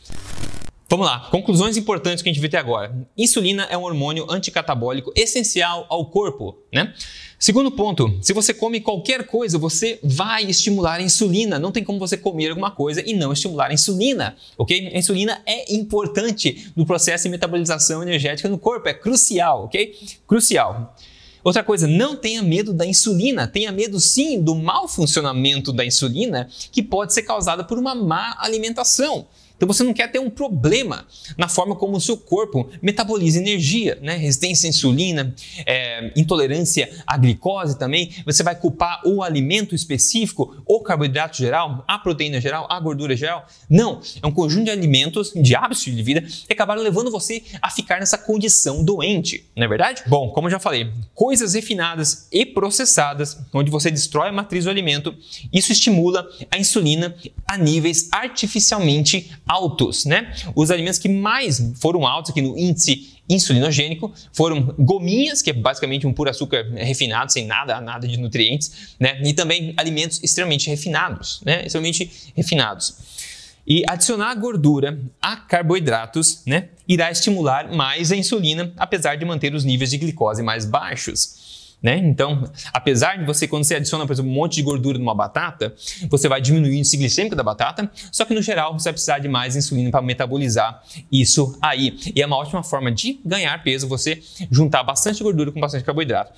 Vamos 0.93 1.07
lá, 1.07 1.27
conclusões 1.31 1.75
importantes 1.75 2.21
que 2.21 2.29
a 2.29 2.31
gente 2.31 2.39
viu 2.39 2.47
até 2.47 2.59
agora. 2.59 2.95
Insulina 3.17 3.63
é 3.63 3.75
um 3.75 3.81
hormônio 3.81 4.27
anticatabólico 4.29 5.11
essencial 5.15 5.87
ao 5.89 6.05
corpo, 6.05 6.55
né? 6.71 6.93
Segundo 7.39 7.71
ponto, 7.71 8.15
se 8.21 8.31
você 8.31 8.53
come 8.53 8.79
qualquer 8.79 9.25
coisa, 9.25 9.57
você 9.57 9.99
vai 10.03 10.43
estimular 10.43 10.99
a 10.99 11.01
insulina. 11.01 11.57
Não 11.57 11.71
tem 11.71 11.83
como 11.83 11.97
você 11.97 12.15
comer 12.15 12.49
alguma 12.49 12.69
coisa 12.69 13.01
e 13.03 13.15
não 13.15 13.33
estimular 13.33 13.71
a 13.71 13.73
insulina, 13.73 14.35
ok? 14.55 14.91
A 14.93 14.99
insulina 14.99 15.41
é 15.47 15.73
importante 15.73 16.71
no 16.75 16.85
processo 16.85 17.23
de 17.23 17.31
metabolização 17.31 18.03
energética 18.03 18.47
no 18.47 18.59
corpo, 18.59 18.87
é 18.87 18.93
crucial, 18.93 19.63
ok? 19.63 19.97
Crucial. 20.27 20.95
Outra 21.43 21.63
coisa, 21.63 21.87
não 21.87 22.15
tenha 22.15 22.43
medo 22.43 22.71
da 22.71 22.85
insulina, 22.85 23.47
tenha 23.47 23.71
medo 23.71 23.99
sim 23.99 24.39
do 24.39 24.53
mau 24.53 24.87
funcionamento 24.87 25.73
da 25.73 25.83
insulina, 25.83 26.47
que 26.71 26.83
pode 26.83 27.15
ser 27.15 27.23
causada 27.23 27.63
por 27.63 27.79
uma 27.79 27.95
má 27.95 28.37
alimentação. 28.37 29.25
Então 29.63 29.73
você 29.73 29.83
não 29.83 29.93
quer 29.93 30.11
ter 30.11 30.19
um 30.19 30.29
problema 30.29 31.07
na 31.37 31.47
forma 31.47 31.73
como 31.73 31.95
o 31.95 32.01
seu 32.01 32.17
corpo 32.17 32.69
metaboliza 32.81 33.39
energia, 33.39 33.97
né? 34.01 34.17
Resistência 34.17 34.67
à 34.67 34.69
insulina, 34.69 35.33
é, 35.65 36.11
intolerância 36.17 36.89
à 37.07 37.17
glicose 37.17 37.79
também. 37.79 38.11
Você 38.25 38.43
vai 38.43 38.55
culpar 38.55 39.01
o 39.05 39.23
alimento 39.23 39.73
específico, 39.73 40.61
o 40.65 40.81
carboidrato 40.81 41.37
geral, 41.37 41.81
a 41.87 41.97
proteína 41.97 42.41
geral, 42.41 42.67
a 42.69 42.77
gordura 42.77 43.15
geral? 43.15 43.47
Não, 43.69 44.01
é 44.21 44.27
um 44.27 44.31
conjunto 44.31 44.65
de 44.65 44.71
alimentos, 44.71 45.31
de 45.33 45.55
hábitos 45.55 45.85
de 45.85 46.03
vida 46.03 46.19
que 46.21 46.51
acabaram 46.51 46.81
levando 46.81 47.09
você 47.09 47.41
a 47.61 47.69
ficar 47.69 48.01
nessa 48.01 48.17
condição 48.17 48.83
doente, 48.83 49.45
não 49.55 49.63
é 49.63 49.67
verdade? 49.69 50.03
Bom, 50.07 50.29
como 50.31 50.47
eu 50.47 50.51
já 50.51 50.59
falei, 50.59 50.91
coisas 51.15 51.53
refinadas 51.53 52.27
e 52.33 52.45
processadas, 52.45 53.37
onde 53.53 53.71
você 53.71 53.89
destrói 53.89 54.27
a 54.27 54.33
matriz 54.33 54.65
do 54.65 54.69
alimento, 54.69 55.15
isso 55.53 55.71
estimula 55.71 56.27
a 56.51 56.57
insulina 56.57 57.15
a 57.47 57.57
níveis 57.57 58.09
artificialmente 58.11 59.31
altos, 59.53 60.05
né? 60.05 60.33
Os 60.55 60.71
alimentos 60.71 60.99
que 60.99 61.07
mais 61.07 61.73
foram 61.75 62.07
altos 62.07 62.31
aqui 62.31 62.41
no 62.41 62.57
índice 62.57 63.13
insulinogênico 63.29 64.11
foram 64.33 64.73
gominhas, 64.79 65.41
que 65.41 65.51
é 65.51 65.53
basicamente 65.53 66.07
um 66.07 66.13
puro 66.13 66.29
açúcar 66.29 66.65
refinado, 66.75 67.31
sem 67.31 67.45
nada, 67.45 67.79
nada 67.79 68.07
de 68.07 68.17
nutrientes, 68.17 68.95
né? 68.99 69.21
E 69.23 69.33
também 69.33 69.73
alimentos 69.77 70.21
extremamente 70.23 70.69
refinados, 70.69 71.41
né? 71.45 71.65
Extremamente 71.65 72.09
refinados. 72.35 72.95
E 73.65 73.83
adicionar 73.87 74.35
gordura 74.35 74.99
a 75.21 75.37
carboidratos, 75.37 76.41
né? 76.45 76.69
Irá 76.87 77.11
estimular 77.11 77.71
mais 77.71 78.11
a 78.11 78.15
insulina, 78.15 78.73
apesar 78.77 79.15
de 79.15 79.23
manter 79.23 79.53
os 79.53 79.63
níveis 79.63 79.91
de 79.91 79.97
glicose 79.97 80.43
mais 80.43 80.65
baixos. 80.65 81.52
Né? 81.83 81.97
Então, 81.97 82.49
apesar 82.71 83.17
de 83.17 83.25
você, 83.25 83.45
quando 83.45 83.65
você 83.65 83.75
adiciona, 83.75 84.05
por 84.07 84.13
exemplo, 84.13 84.31
um 84.31 84.33
monte 84.33 84.55
de 84.55 84.61
gordura 84.61 84.97
numa 84.97 85.13
batata, 85.13 85.73
você 86.09 86.29
vai 86.29 86.39
diminuir 86.39 86.69
o 86.69 86.73
índice 86.73 86.95
glicêmico 86.95 87.35
da 87.35 87.43
batata, 87.43 87.91
só 88.09 88.23
que 88.23 88.33
no 88.33 88.41
geral 88.41 88.79
você 88.79 88.85
vai 88.85 88.93
precisar 88.93 89.19
de 89.19 89.27
mais 89.27 89.57
insulina 89.57 89.91
para 89.91 90.01
metabolizar 90.01 90.81
isso 91.11 91.57
aí. 91.61 91.99
E 92.15 92.21
é 92.21 92.25
uma 92.25 92.37
ótima 92.37 92.63
forma 92.63 92.89
de 92.89 93.19
ganhar 93.25 93.61
peso 93.63 93.85
você 93.85 94.23
juntar 94.49 94.81
bastante 94.83 95.21
gordura 95.21 95.51
com 95.51 95.59
bastante 95.59 95.83
carboidrato. 95.83 96.31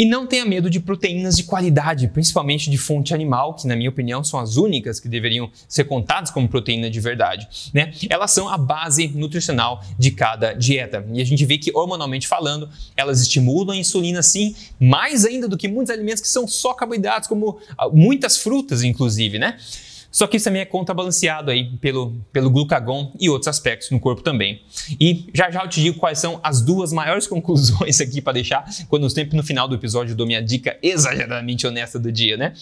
E 0.00 0.06
não 0.06 0.26
tenha 0.26 0.46
medo 0.46 0.70
de 0.70 0.80
proteínas 0.80 1.36
de 1.36 1.44
qualidade, 1.44 2.08
principalmente 2.08 2.70
de 2.70 2.78
fonte 2.78 3.12
animal, 3.12 3.52
que 3.52 3.66
na 3.66 3.76
minha 3.76 3.90
opinião 3.90 4.24
são 4.24 4.40
as 4.40 4.56
únicas 4.56 4.98
que 4.98 5.10
deveriam 5.10 5.50
ser 5.68 5.84
contadas 5.84 6.30
como 6.30 6.48
proteína 6.48 6.88
de 6.88 6.98
verdade. 6.98 7.46
Né? 7.74 7.92
Elas 8.08 8.30
são 8.30 8.48
a 8.48 8.56
base 8.56 9.08
nutricional 9.08 9.84
de 9.98 10.10
cada 10.10 10.54
dieta. 10.54 11.06
E 11.12 11.20
a 11.20 11.24
gente 11.26 11.44
vê 11.44 11.58
que, 11.58 11.70
hormonalmente 11.74 12.26
falando, 12.26 12.66
elas 12.96 13.20
estimulam 13.20 13.76
a 13.76 13.76
insulina 13.76 14.22
sim, 14.22 14.56
mais 14.80 15.26
ainda 15.26 15.46
do 15.46 15.58
que 15.58 15.68
muitos 15.68 15.92
alimentos 15.92 16.22
que 16.22 16.28
são 16.28 16.48
só 16.48 16.72
carboidratos, 16.72 17.28
como 17.28 17.58
ah, 17.76 17.90
muitas 17.90 18.38
frutas, 18.38 18.82
inclusive, 18.82 19.38
né? 19.38 19.58
Só 20.10 20.26
que 20.26 20.36
isso 20.36 20.44
também 20.44 20.62
é 20.62 20.64
contrabalanceado 20.64 21.50
aí 21.50 21.70
pelo, 21.80 22.14
pelo 22.32 22.50
glucagon 22.50 23.12
e 23.18 23.28
outros 23.28 23.48
aspectos 23.48 23.90
no 23.90 24.00
corpo 24.00 24.22
também. 24.22 24.62
E 25.00 25.26
já 25.32 25.50
já 25.50 25.62
eu 25.62 25.68
te 25.68 25.80
digo 25.80 25.98
quais 25.98 26.18
são 26.18 26.40
as 26.42 26.60
duas 26.60 26.92
maiores 26.92 27.26
conclusões 27.28 28.00
aqui 28.00 28.20
para 28.20 28.34
deixar, 28.34 28.64
quando 28.88 29.08
sempre 29.08 29.36
no 29.36 29.42
final 29.42 29.68
do 29.68 29.74
episódio 29.74 30.14
dou 30.14 30.26
minha 30.26 30.42
dica 30.42 30.76
exageradamente 30.82 31.66
honesta 31.66 31.98
do 31.98 32.10
dia, 32.10 32.36
né? 32.36 32.54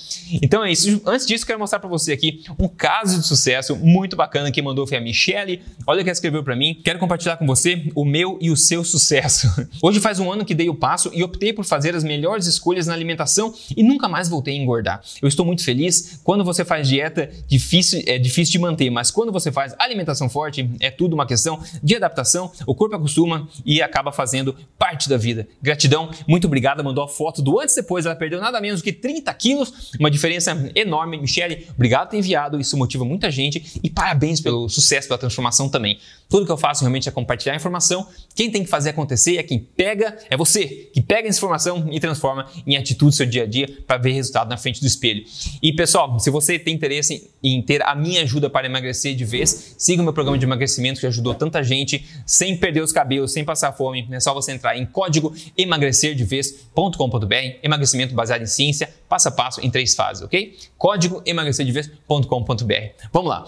Então 0.43 0.65
é 0.65 0.71
isso. 0.71 1.01
Antes 1.07 1.27
disso, 1.27 1.47
quero 1.47 1.59
mostrar 1.59 1.79
para 1.79 1.89
você 1.89 2.13
aqui 2.13 2.45
um 2.59 2.69
caso 2.69 3.19
de 3.19 3.27
sucesso 3.27 3.77
muito 3.77 4.17
bacana 4.17 4.51
que 4.51 4.61
mandou 4.61 4.87
foi 4.87 4.99
a 4.99 5.01
Michelle. 5.01 5.63
Olha 5.87 6.01
o 6.01 6.05
que 6.05 6.11
ela 6.11 6.13
escreveu 6.13 6.43
para 6.43 6.55
mim. 6.55 6.79
Quero 6.85 6.99
compartilhar 6.99 7.37
com 7.37 7.47
você 7.47 7.91
o 7.95 8.05
meu 8.05 8.39
e 8.41 8.51
o 8.51 8.57
seu 8.57 8.85
sucesso. 8.85 9.49
Hoje 9.83 10.01
faz 10.01 10.19
um 10.19 10.31
ano 10.31 10.45
que 10.45 10.55
dei 10.55 10.69
o 10.69 10.75
passo 10.75 11.11
e 11.15 11.23
optei 11.23 11.53
por 11.53 11.65
fazer 11.65 11.95
as 11.95 12.05
melhores 12.05 12.47
escolhas 12.47 12.87
na 12.87 12.95
alimentação 12.95 13.55
e 13.77 13.83
nunca 13.83 14.09
mais 14.09 14.29
voltei 14.29 14.55
a 14.55 14.57
engordar. 14.57 15.01
Eu 15.21 15.29
estou 15.29 15.45
muito 15.45 15.65
feliz. 15.65 16.21
Quando 16.23 16.45
você 16.45 16.65
faz 16.65 16.89
dieta, 16.89 17.31
difícil, 17.47 18.03
é 18.07 18.19
difícil 18.19 18.53
de 18.53 18.59
manter, 18.59 18.91
mas 18.91 19.11
quando 19.11 19.33
você 19.33 19.53
faz 19.53 19.75
alimentação 19.79 20.29
forte, 20.29 20.69
é 20.81 20.91
tudo 20.91 21.15
uma 21.15 21.27
questão 21.27 21.63
de 21.83 21.97
adaptação, 21.97 22.51
o 22.67 22.75
corpo 22.75 22.97
acostuma 22.97 23.49
e 23.65 23.83
acaba 23.83 24.13
fazendo 24.13 24.57
parte 24.79 25.09
da 25.09 25.17
vida. 25.17 25.47
Gratidão, 25.63 26.11
muito 26.27 26.47
obrigada, 26.47 26.83
mandou 26.83 27.05
a 27.05 27.09
foto 27.09 27.43
do 27.43 27.61
antes 27.61 27.77
e 27.77 27.83
depois, 27.83 28.07
ela 28.07 28.17
perdeu 28.17 28.41
nada 28.41 28.61
menos 28.61 28.83
que 28.83 28.93
30 28.93 29.33
quilos, 29.35 29.93
uma 29.99 30.11
diferença 30.11 30.71
enorme. 30.75 31.19
Michele, 31.19 31.67
obrigado 31.75 32.07
por 32.07 32.11
ter 32.13 32.19
enviado, 32.19 32.61
isso 32.61 32.77
motiva 32.77 33.05
muita 33.05 33.31
gente 33.31 33.81
e 33.83 33.91
parabéns 33.91 34.41
pelo 34.41 34.69
sucesso, 34.69 35.09
pela 35.09 35.19
transformação 35.19 35.69
também. 35.69 35.99
Tudo 36.29 36.45
que 36.45 36.53
eu 36.53 36.57
faço 36.57 36.83
realmente 36.83 37.09
é 37.09 37.13
compartilhar 37.13 37.55
informação. 37.55 38.07
Quem 38.35 38.51
tem 38.51 38.63
que 38.63 38.69
fazer 38.69 38.91
acontecer 38.91 39.37
é 39.37 39.43
quem 39.43 39.59
pega, 39.59 40.17
é 40.31 40.37
você, 40.37 40.67
que 40.93 41.01
pega 41.01 41.29
essa 41.29 41.39
informação 41.39 41.89
e 41.91 41.99
transforma 41.99 42.47
em 42.67 42.77
atitude 42.77 43.15
seu 43.15 43.27
dia 43.27 43.45
a 43.45 43.47
dia 43.47 43.69
para 43.87 43.99
ver 43.99 44.13
resultado 44.13 44.49
na 44.49 44.57
frente 44.57 44.81
do 44.81 44.87
espelho. 44.87 45.25
E 45.63 45.73
pessoal, 45.73 46.19
se 46.19 46.31
você 46.31 46.59
tem 46.59 46.75
interesse 46.75 47.28
em 47.43 47.63
ter 47.63 47.83
a 47.83 47.95
minha 47.95 48.23
ajuda 48.23 48.51
para 48.51 48.67
emagrecer 48.67 49.15
de 49.15 49.25
vez, 49.25 49.75
siga 49.79 50.03
o 50.03 50.05
meu 50.05 50.13
programa 50.13 50.37
de 50.39 50.45
emagrecimento 50.45 51.01
que 51.01 51.07
ajudou 51.07 51.35
tanta 51.35 51.63
gente 51.63 52.05
sem 52.27 52.57
perder 52.57 52.83
os 52.83 52.93
cabelos, 52.93 53.33
sem 53.33 53.45
passar 53.45 53.73
fome. 53.73 54.09
É 54.11 54.21
só 54.21 54.35
você 54.35 54.53
entrar 54.53 54.77
em 54.77 54.85
código 54.85 55.33
emagrecerdevez.com.br, 55.57 57.35
emagrecimento 57.63 58.15
baseado 58.15 58.43
em 58.43 58.47
ciência, 58.47 58.93
passo 59.09 59.29
a 59.29 59.31
passo 59.31 59.61
em 59.65 59.71
três 59.71 59.95
fases, 59.95 60.23
ok? 60.23 60.57
Código 60.77 61.23
emagrecerdevez.com.br. 61.25 62.75
Vamos 63.13 63.29
lá. 63.29 63.47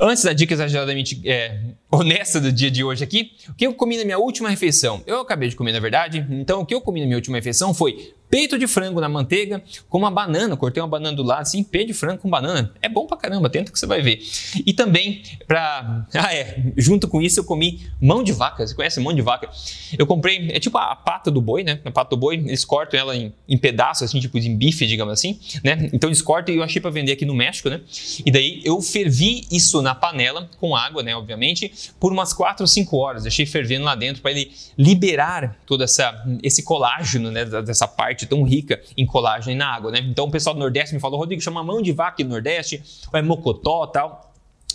Antes 0.00 0.24
da 0.24 0.32
dica 0.32 0.54
exageradamente 0.54 1.20
é, 1.24 1.60
honesta 1.90 2.40
do 2.40 2.52
dia 2.52 2.70
de 2.70 2.84
hoje 2.84 3.04
aqui, 3.04 3.32
o 3.48 3.54
que 3.54 3.66
eu 3.66 3.74
comi 3.74 3.96
na 3.98 4.04
minha 4.04 4.18
última 4.18 4.48
refeição? 4.48 5.02
Eu 5.06 5.20
acabei 5.20 5.48
de 5.48 5.56
comer, 5.56 5.72
na 5.72 5.80
verdade, 5.80 6.26
então 6.30 6.60
o 6.60 6.66
que 6.66 6.74
eu 6.74 6.80
comi 6.80 7.00
na 7.00 7.06
minha 7.06 7.16
última 7.16 7.36
refeição 7.36 7.74
foi 7.74 8.14
peito 8.32 8.58
de 8.58 8.66
frango 8.66 8.98
na 8.98 9.10
manteiga 9.10 9.62
com 9.90 9.98
uma 9.98 10.10
banana. 10.10 10.56
Cortei 10.56 10.82
uma 10.82 10.88
banana 10.88 11.14
do 11.14 11.22
lado, 11.22 11.42
assim, 11.42 11.62
peito 11.62 11.88
de 11.88 11.92
frango 11.92 12.22
com 12.22 12.30
banana. 12.30 12.72
É 12.80 12.88
bom 12.88 13.06
pra 13.06 13.18
caramba, 13.18 13.50
tenta 13.50 13.70
que 13.70 13.78
você 13.78 13.84
vai 13.84 14.00
ver. 14.00 14.22
E 14.64 14.72
também, 14.72 15.22
pra. 15.46 16.06
Ah, 16.22 16.32
é. 16.32 16.72
Junto 16.76 17.08
com 17.08 17.20
isso, 17.20 17.40
eu 17.40 17.44
comi 17.44 17.80
mão 18.00 18.22
de 18.22 18.32
vaca. 18.32 18.64
Você 18.64 18.74
conhece 18.74 19.00
mão 19.00 19.12
de 19.12 19.20
vaca? 19.20 19.50
Eu 19.98 20.06
comprei, 20.06 20.50
é 20.52 20.60
tipo 20.60 20.78
a, 20.78 20.94
pata 20.94 21.32
do 21.32 21.40
boi, 21.40 21.64
né? 21.64 21.80
A 21.84 21.90
pata 21.90 22.10
do 22.10 22.16
boi, 22.16 22.36
eles 22.36 22.64
cortam 22.64 22.98
ela 22.98 23.16
em, 23.16 23.34
em 23.48 23.58
pedaços, 23.58 24.04
assim, 24.04 24.20
tipo 24.20 24.38
em 24.38 24.56
bife, 24.56 24.86
digamos 24.92 25.12
assim, 25.12 25.38
né? 25.64 25.90
Então 25.92 26.08
eles 26.08 26.22
cortam 26.22 26.54
e 26.54 26.58
eu 26.58 26.62
achei 26.62 26.80
para 26.80 26.90
vender 26.90 27.12
aqui 27.12 27.24
no 27.24 27.34
México, 27.34 27.68
né? 27.68 27.80
E 28.24 28.30
daí 28.30 28.60
eu 28.64 28.80
fervi 28.80 29.46
isso 29.50 29.82
na 29.82 29.94
panela, 29.94 30.48
com 30.60 30.76
água, 30.76 31.02
né? 31.02 31.14
Obviamente, 31.16 31.72
por 31.98 32.12
umas 32.12 32.32
4 32.32 32.62
ou 32.62 32.66
5 32.66 32.96
horas. 32.96 33.22
Deixei 33.22 33.46
fervendo 33.46 33.84
lá 33.84 33.94
dentro 33.94 34.22
para 34.22 34.30
ele 34.30 34.52
liberar 34.76 35.56
todo 35.66 35.82
essa, 35.82 36.24
esse 36.42 36.62
colágeno, 36.62 37.30
né? 37.30 37.44
Dessa 37.44 37.88
parte 37.88 38.26
tão 38.26 38.42
rica 38.42 38.80
em 38.96 39.04
colágeno 39.04 39.52
e 39.52 39.56
na 39.56 39.74
água, 39.74 39.90
né? 39.90 39.98
Então 40.00 40.26
o 40.26 40.30
pessoal 40.30 40.54
do 40.54 40.60
Nordeste 40.60 40.94
me 40.94 41.00
falou, 41.00 41.18
Rodrigo, 41.18 41.42
chama 41.42 41.62
mão 41.62 41.82
de 41.82 41.92
vaca 41.92 42.22
no 42.22 42.30
Nordeste, 42.30 42.82
ou 43.12 43.18
é 43.18 43.22
mocotó 43.22 43.86
tal. 43.86 44.32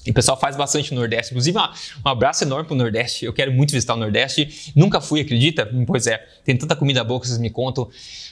E 0.08 0.12
o 0.12 0.14
pessoal 0.14 0.38
faz 0.38 0.56
bastante 0.56 0.94
no 0.94 1.02
Nordeste. 1.02 1.34
Inclusive, 1.34 1.58
um 1.58 2.10
abraço 2.10 2.46
enorme 2.46 2.66
para 2.66 2.74
o 2.74 2.78
Nordeste. 2.78 3.26
Eu 3.26 3.34
quero 3.34 3.52
muito 3.52 3.72
visitar 3.72 3.94
o 3.94 3.98
Nordeste. 3.98 4.72
Nunca 4.74 5.02
fui, 5.02 5.20
acredita? 5.20 5.70
Pois 5.86 6.08
é, 6.08 6.26
tem 6.46 6.56
tanta 6.56 6.78
comida 6.78 7.04
boa 7.04 7.20
que 7.20 7.28
vocês 7.28 7.38
me 7.38 7.50
contam 7.50 7.90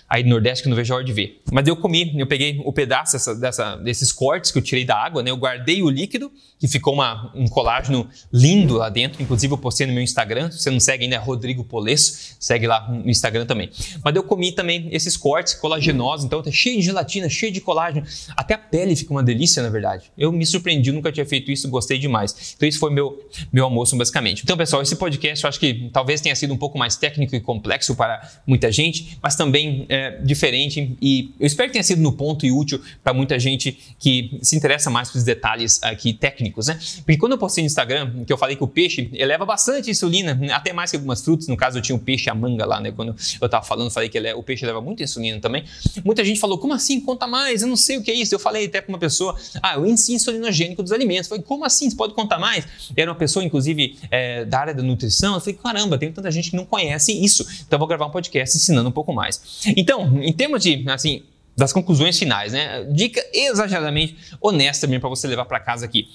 aí 0.08 0.24
do 0.24 0.30
Nordeste 0.30 0.64
que 0.64 0.70
não 0.70 0.76
vejo 0.76 0.94
a 0.94 0.98
hora 0.98 1.06
de 1.06 1.12
ver. 1.12 1.42
Mas 1.52 1.68
eu 1.68 1.76
comi, 1.76 2.14
eu 2.18 2.28
peguei 2.28 2.62
o 2.64 2.72
pedaço 2.72 3.14
dessa, 3.14 3.36
dessa, 3.36 3.76
desses 3.78 4.12
cortes 4.12 4.52
que 4.52 4.58
eu 4.58 4.62
tirei 4.62 4.86
da 4.86 4.96
água, 4.96 5.24
né? 5.24 5.32
Eu 5.32 5.38
guardei 5.38 5.82
o 5.82 5.90
líquido, 5.90 6.32
que 6.60 6.68
ficou 6.68 6.94
uma, 6.94 7.32
um 7.36 7.48
colágeno 7.48 8.08
lindo 8.32 8.76
lá 8.76 8.90
dentro. 8.90 9.22
Inclusive, 9.22 9.54
eu 9.54 9.58
postei 9.58 9.88
no 9.88 9.94
meu 9.94 10.04
Instagram. 10.04 10.52
Se 10.52 10.60
você 10.60 10.72
não 10.72 10.80
segue 10.80 11.04
ainda, 11.04 11.16
é 11.16 11.20
Rodrigo 11.20 11.64
Polesso. 11.64 12.36
Segue 12.40 12.68
lá 12.68 12.88
no 12.90 13.10
Instagram 13.10 13.46
também. 13.46 13.70
Mas 14.04 14.16
eu 14.16 14.24
comi 14.24 14.52
também 14.52 14.88
esses 14.92 15.18
cortes 15.18 15.54
colagenosos, 15.56 16.26
então 16.26 16.42
tá 16.42 16.52
cheio 16.52 16.78
de 16.78 16.84
gelatina, 16.84 17.28
cheio 17.28 17.52
de 17.52 17.60
colágeno. 17.60 18.06
Até 18.38 18.54
a 18.54 18.58
pele 18.58 18.96
fica 18.96 19.12
uma 19.12 19.24
delícia, 19.24 19.62
na 19.62 19.70
verdade. 19.70 20.12
Eu 20.18 20.32
me 20.32 20.46
surpreendi, 20.46 20.92
nunca 20.92 21.12
tinha 21.12 21.26
feito 21.26 21.52
isso, 21.52 21.68
gostei 21.70 21.98
demais. 21.98 22.54
Então, 22.56 22.68
esse 22.68 22.78
foi 22.78 22.92
meu, 22.92 23.28
meu 23.52 23.66
almoço, 23.66 23.96
basicamente. 23.98 24.44
Então, 24.44 24.56
pessoal, 24.56 24.82
esse 24.82 24.96
podcast 24.96 25.44
eu 25.44 25.50
acho 25.50 25.60
que 25.60 25.90
talvez 25.92 26.22
tenha 26.22 26.36
sido 26.36 26.54
um 26.54 26.58
pouco 26.58 26.78
mais 26.78 26.96
técnico 26.96 27.36
e 27.36 27.40
complexo 27.40 27.96
para 27.96 28.22
muita 28.46 28.72
gente, 28.72 29.18
mas 29.22 29.36
também 29.36 29.86
é, 29.96 30.20
diferente 30.22 30.98
e 31.02 31.32
eu 31.40 31.48
espero 31.48 31.70
que 31.70 31.74
tenha 31.74 31.84
sido 31.84 32.02
no 32.02 32.12
ponto 32.12 32.46
e 32.46 32.52
útil 32.52 32.82
para 33.02 33.14
muita 33.14 33.40
gente 33.40 33.78
que 33.98 34.38
se 34.42 34.54
interessa 34.54 34.90
mais 34.90 35.10
pelos 35.10 35.24
detalhes 35.24 35.82
aqui 35.82 36.12
técnicos, 36.12 36.68
né? 36.68 36.78
Porque 36.98 37.18
quando 37.18 37.32
eu 37.32 37.38
postei 37.38 37.64
no 37.64 37.68
Instagram, 37.68 38.26
que 38.26 38.34
eu 38.34 38.38
falei 38.38 38.58
que 38.58 38.64
o 38.64 38.68
peixe 38.68 39.10
eleva 39.14 39.46
bastante 39.46 39.90
insulina, 39.90 40.38
até 40.52 40.74
mais 40.74 40.92
que 40.92 40.98
algumas 40.98 41.24
frutas, 41.24 41.48
no 41.48 41.56
caso 41.56 41.78
eu 41.78 41.82
tinha 41.82 41.96
o 41.96 42.00
peixe 42.00 42.30
a 42.30 42.36
manga 42.36 42.66
lá, 42.66 42.82
né? 42.82 42.92
Quando 42.92 43.16
eu 43.40 43.46
estava 43.46 43.64
falando, 43.64 43.90
falei 43.90 44.10
que 44.10 44.18
ele, 44.18 44.34
o 44.34 44.44
peixe 44.44 44.66
leva 44.66 44.82
muita 44.82 45.04
insulina 45.04 45.40
também. 45.40 45.64
Muita 46.04 46.26
gente 46.26 46.42
falou, 46.42 46.58
como 46.58 46.74
assim? 46.74 47.00
Conta 47.00 47.26
mais, 47.26 47.62
eu 47.62 47.70
não 47.70 47.78
sei 47.78 47.98
o 47.98 48.04
que 48.04 48.12
é 48.12 48.16
isso. 48.16 48.36
Eu 48.36 48.40
falei 48.40 48.66
até 48.66 48.82
com 48.82 48.92
uma 48.92 49.00
pessoa, 49.00 49.34
ah, 49.62 49.80
o 49.80 49.86
índice 49.86 50.14
insulinogênico 50.14 50.84
dos 50.84 50.92
alimentos. 50.92 51.28
Eu 51.28 51.30
falei, 51.30 51.44
como 51.44 51.64
assim? 51.64 51.90
Você 51.90 51.96
pode 51.96 52.14
contar 52.14 52.38
mais? 52.38 52.68
Era 52.98 53.10
uma 53.10 53.18
pessoa, 53.18 53.46
inclusive, 53.46 53.98
é, 54.12 54.44
da 54.44 54.60
área 54.60 54.74
da 54.74 54.84
nutrição. 54.84 55.36
Eu 55.36 55.40
falei, 55.40 55.58
caramba, 55.62 55.98
tem 55.98 56.12
tanta 56.12 56.30
gente 56.30 56.52
que 56.52 56.58
não 56.58 56.66
conhece 56.66 57.14
isso. 57.14 57.48
Então 57.66 57.78
eu 57.78 57.80
vou 57.80 57.88
gravar 57.88 58.08
um 58.08 58.12
podcast 58.12 58.58
ensinando 58.58 58.90
um 58.90 58.92
pouco 58.92 59.14
mais. 59.14 59.42
Então, 59.78 59.85
em 60.22 60.34
termos 60.34 60.62
de, 60.62 60.84
assim, 60.90 61.24
das 61.56 61.72
conclusões 61.72 62.18
finais, 62.20 62.54
né? 62.54 62.84
Dica 62.92 63.24
exageradamente 63.34 64.16
honesta 64.42 64.88
mesmo 64.88 65.02
para 65.02 65.10
você 65.10 65.28
levar 65.28 65.46
para 65.46 65.60
casa 65.60 65.86
aqui. 65.86 66.08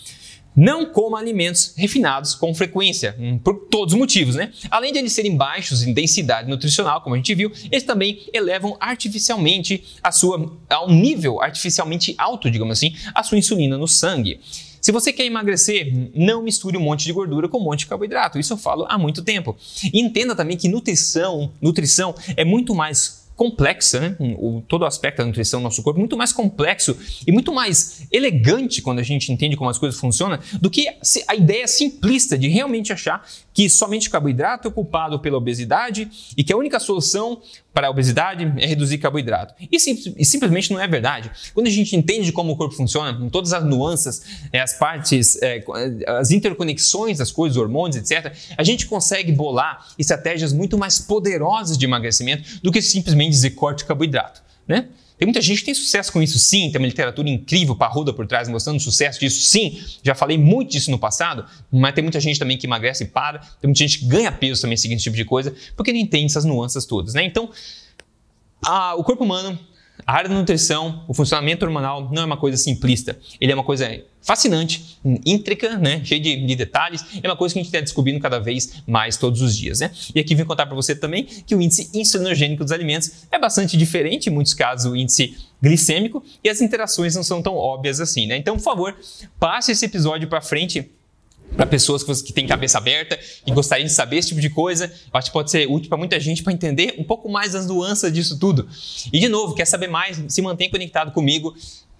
Não 0.54 0.84
coma 0.86 1.18
alimentos 1.18 1.74
refinados 1.76 2.34
com 2.34 2.52
frequência, 2.52 3.14
hum, 3.18 3.38
por 3.38 3.68
todos 3.70 3.94
os 3.94 3.98
motivos, 3.98 4.34
né? 4.34 4.52
Além 4.68 4.92
de 4.92 4.98
eles 4.98 5.12
serem 5.12 5.36
baixos 5.36 5.84
em 5.84 5.92
densidade 5.92 6.50
nutricional, 6.50 7.00
como 7.02 7.14
a 7.14 7.18
gente 7.18 7.34
viu, 7.34 7.52
eles 7.70 7.84
também 7.84 8.28
elevam 8.32 8.76
artificialmente 8.80 9.84
a 10.02 10.10
sua, 10.10 10.58
a 10.68 10.84
um 10.84 10.92
nível 10.92 11.40
artificialmente 11.40 12.14
alto, 12.18 12.50
digamos 12.50 12.76
assim, 12.76 12.94
a 13.14 13.22
sua 13.22 13.38
insulina 13.38 13.78
no 13.78 13.86
sangue. 13.86 14.40
Se 14.80 14.90
você 14.92 15.12
quer 15.12 15.24
emagrecer, 15.24 15.92
não 16.14 16.42
misture 16.42 16.76
um 16.76 16.80
monte 16.80 17.04
de 17.04 17.12
gordura 17.12 17.48
com 17.48 17.58
um 17.58 17.64
monte 17.64 17.80
de 17.80 17.86
carboidrato. 17.86 18.38
Isso 18.38 18.54
eu 18.54 18.56
falo 18.56 18.86
há 18.88 18.96
muito 18.96 19.22
tempo. 19.22 19.56
E 19.84 20.00
entenda 20.00 20.34
também 20.34 20.56
que 20.56 20.68
nutrição, 20.68 21.52
nutrição 21.60 22.14
é 22.34 22.44
muito 22.44 22.74
mais 22.74 23.19
complexa, 23.40 23.98
né? 24.00 24.16
O, 24.20 24.60
todo 24.68 24.82
o 24.82 24.84
aspecto 24.84 25.16
da 25.16 25.24
nutrição 25.24 25.60
do 25.60 25.64
nosso 25.64 25.82
corpo 25.82 25.98
muito 25.98 26.14
mais 26.14 26.30
complexo 26.30 26.94
e 27.26 27.32
muito 27.32 27.54
mais 27.54 28.06
elegante 28.12 28.82
quando 28.82 28.98
a 28.98 29.02
gente 29.02 29.32
entende 29.32 29.56
como 29.56 29.70
as 29.70 29.78
coisas 29.78 29.98
funcionam 29.98 30.38
do 30.60 30.68
que 30.68 30.86
a 31.26 31.34
ideia 31.34 31.66
simplista 31.66 32.36
de 32.36 32.48
realmente 32.48 32.92
achar 32.92 33.26
que 33.60 33.68
somente 33.68 34.08
carboidrato 34.08 34.68
é 34.68 34.70
culpado 34.70 35.20
pela 35.20 35.36
obesidade 35.36 36.10
e 36.34 36.42
que 36.42 36.50
a 36.50 36.56
única 36.56 36.80
solução 36.80 37.42
para 37.74 37.88
a 37.88 37.90
obesidade 37.90 38.50
é 38.56 38.64
reduzir 38.64 38.96
carboidrato. 38.96 39.52
E, 39.70 39.78
sim, 39.78 40.14
e, 40.16 40.24
simplesmente 40.24 40.72
não 40.72 40.80
é 40.80 40.88
verdade. 40.88 41.30
Quando 41.52 41.66
a 41.66 41.70
gente 41.70 41.94
entende 41.94 42.32
como 42.32 42.52
o 42.52 42.56
corpo 42.56 42.74
funciona, 42.74 43.12
com 43.12 43.28
todas 43.28 43.52
as 43.52 43.62
nuances, 43.62 44.22
é, 44.50 44.60
as 44.60 44.72
partes, 44.72 45.38
é, 45.42 45.62
as 46.06 46.30
interconexões 46.30 47.18
das 47.18 47.30
coisas, 47.30 47.58
hormônios, 47.58 47.98
etc., 47.98 48.34
a 48.56 48.64
gente 48.64 48.86
consegue 48.86 49.30
bolar 49.30 49.88
estratégias 49.98 50.54
muito 50.54 50.78
mais 50.78 50.98
poderosas 50.98 51.76
de 51.76 51.84
emagrecimento 51.84 52.62
do 52.62 52.72
que 52.72 52.80
simplesmente 52.80 53.32
dizer 53.32 53.50
corte 53.50 53.84
carboidrato. 53.84 54.42
Né? 54.66 54.88
Tem 55.20 55.26
muita 55.26 55.42
gente 55.42 55.58
que 55.58 55.66
tem 55.66 55.74
sucesso 55.74 56.10
com 56.10 56.22
isso, 56.22 56.38
sim. 56.38 56.70
Tem 56.72 56.80
uma 56.80 56.86
literatura 56.86 57.28
incrível, 57.28 57.76
parruda 57.76 58.10
por 58.10 58.26
trás, 58.26 58.48
mostrando 58.48 58.80
sucesso 58.80 59.20
disso, 59.20 59.42
sim. 59.42 59.78
Já 60.02 60.14
falei 60.14 60.38
muito 60.38 60.70
disso 60.70 60.90
no 60.90 60.98
passado, 60.98 61.44
mas 61.70 61.92
tem 61.92 62.02
muita 62.02 62.18
gente 62.18 62.38
também 62.38 62.56
que 62.56 62.66
emagrece 62.66 63.04
e 63.04 63.06
para. 63.06 63.40
Tem 63.40 63.68
muita 63.68 63.80
gente 63.80 63.98
que 63.98 64.06
ganha 64.06 64.32
peso 64.32 64.62
também 64.62 64.78
seguindo 64.78 64.96
esse 64.96 65.04
tipo 65.04 65.16
de 65.16 65.26
coisa, 65.26 65.54
porque 65.76 65.92
não 65.92 66.00
entende 66.00 66.24
essas 66.24 66.46
nuances 66.46 66.86
todas, 66.86 67.12
né? 67.12 67.22
Então, 67.22 67.50
a, 68.64 68.94
o 68.94 69.04
corpo 69.04 69.22
humano 69.22 69.58
a 70.06 70.12
área 70.12 70.28
da 70.28 70.34
nutrição, 70.34 71.04
o 71.08 71.14
funcionamento 71.14 71.64
hormonal 71.64 72.08
não 72.12 72.22
é 72.22 72.24
uma 72.24 72.36
coisa 72.36 72.56
simplista. 72.56 73.18
Ele 73.40 73.52
é 73.52 73.54
uma 73.54 73.64
coisa 73.64 74.02
fascinante, 74.22 74.98
íntrica, 75.24 75.76
né? 75.78 76.04
cheia 76.04 76.20
de, 76.20 76.46
de, 76.46 76.54
detalhes. 76.54 77.04
É 77.22 77.28
uma 77.28 77.36
coisa 77.36 77.54
que 77.54 77.58
a 77.58 77.62
gente 77.62 77.72
está 77.72 77.80
descobrindo 77.80 78.20
cada 78.20 78.38
vez 78.38 78.82
mais 78.86 79.16
todos 79.16 79.40
os 79.40 79.56
dias. 79.56 79.80
Né? 79.80 79.90
E 80.14 80.20
aqui 80.20 80.34
vim 80.34 80.44
contar 80.44 80.66
para 80.66 80.74
você 80.74 80.94
também 80.94 81.24
que 81.24 81.54
o 81.54 81.60
índice 81.60 81.90
insulinogênico 81.94 82.62
dos 82.62 82.72
alimentos 82.72 83.24
é 83.30 83.38
bastante 83.38 83.76
diferente, 83.76 84.28
em 84.28 84.32
muitos 84.32 84.54
casos 84.54 84.90
o 84.90 84.96
índice 84.96 85.36
glicêmico, 85.62 86.22
e 86.42 86.48
as 86.48 86.60
interações 86.60 87.14
não 87.14 87.22
são 87.22 87.42
tão 87.42 87.54
óbvias 87.54 88.00
assim. 88.00 88.26
Né? 88.26 88.36
Então, 88.36 88.56
por 88.56 88.62
favor, 88.62 88.96
passe 89.38 89.72
esse 89.72 89.84
episódio 89.84 90.28
para 90.28 90.40
frente 90.40 90.90
para 91.60 91.66
pessoas 91.66 92.22
que 92.22 92.32
têm 92.32 92.46
cabeça 92.46 92.78
aberta 92.78 93.18
e 93.46 93.52
gostariam 93.52 93.86
de 93.86 93.92
saber 93.92 94.16
esse 94.16 94.28
tipo 94.28 94.40
de 94.40 94.48
coisa. 94.48 94.86
Eu 94.86 95.18
acho 95.18 95.26
que 95.26 95.32
pode 95.34 95.50
ser 95.50 95.68
útil 95.68 95.90
para 95.90 95.98
muita 95.98 96.18
gente 96.18 96.42
para 96.42 96.54
entender 96.54 96.94
um 96.98 97.04
pouco 97.04 97.28
mais 97.28 97.52
das 97.52 97.66
nuances 97.66 98.10
disso 98.10 98.38
tudo. 98.38 98.66
E 99.12 99.20
de 99.20 99.28
novo, 99.28 99.54
quer 99.54 99.66
saber 99.66 99.86
mais? 99.86 100.22
Se 100.28 100.40
mantenha 100.40 100.70
conectado 100.70 101.12
comigo. 101.12 101.54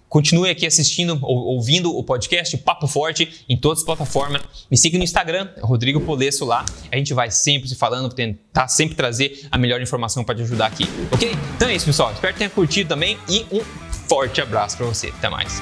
Continue 0.09 0.49
aqui 0.49 0.65
assistindo 0.65 1.17
ou 1.21 1.37
ouvindo 1.55 1.95
o 1.95 2.03
podcast 2.03 2.57
Papo 2.57 2.87
Forte 2.87 3.45
em 3.47 3.55
todas 3.55 3.79
as 3.79 3.85
plataformas. 3.85 4.41
Me 4.69 4.75
siga 4.75 4.97
no 4.97 5.03
Instagram, 5.03 5.47
Rodrigo 5.61 6.01
Polesso 6.01 6.43
lá. 6.43 6.65
A 6.91 6.97
gente 6.97 7.13
vai 7.13 7.29
sempre 7.29 7.69
se 7.69 7.75
falando, 7.75 8.09
tentar 8.09 8.67
sempre 8.67 8.95
trazer 8.95 9.47
a 9.51 9.59
melhor 9.59 9.79
informação 9.79 10.23
para 10.23 10.35
te 10.35 10.41
ajudar 10.41 10.65
aqui, 10.65 10.85
ok? 11.11 11.31
Então 11.55 11.69
é 11.69 11.75
isso, 11.75 11.85
pessoal. 11.85 12.11
Espero 12.11 12.33
que 12.33 12.39
tenha 12.39 12.49
curtido 12.49 12.89
também 12.89 13.17
e 13.29 13.45
um 13.51 13.61
forte 14.09 14.41
abraço 14.41 14.75
para 14.75 14.87
você. 14.87 15.09
Até 15.09 15.29
mais. 15.29 15.61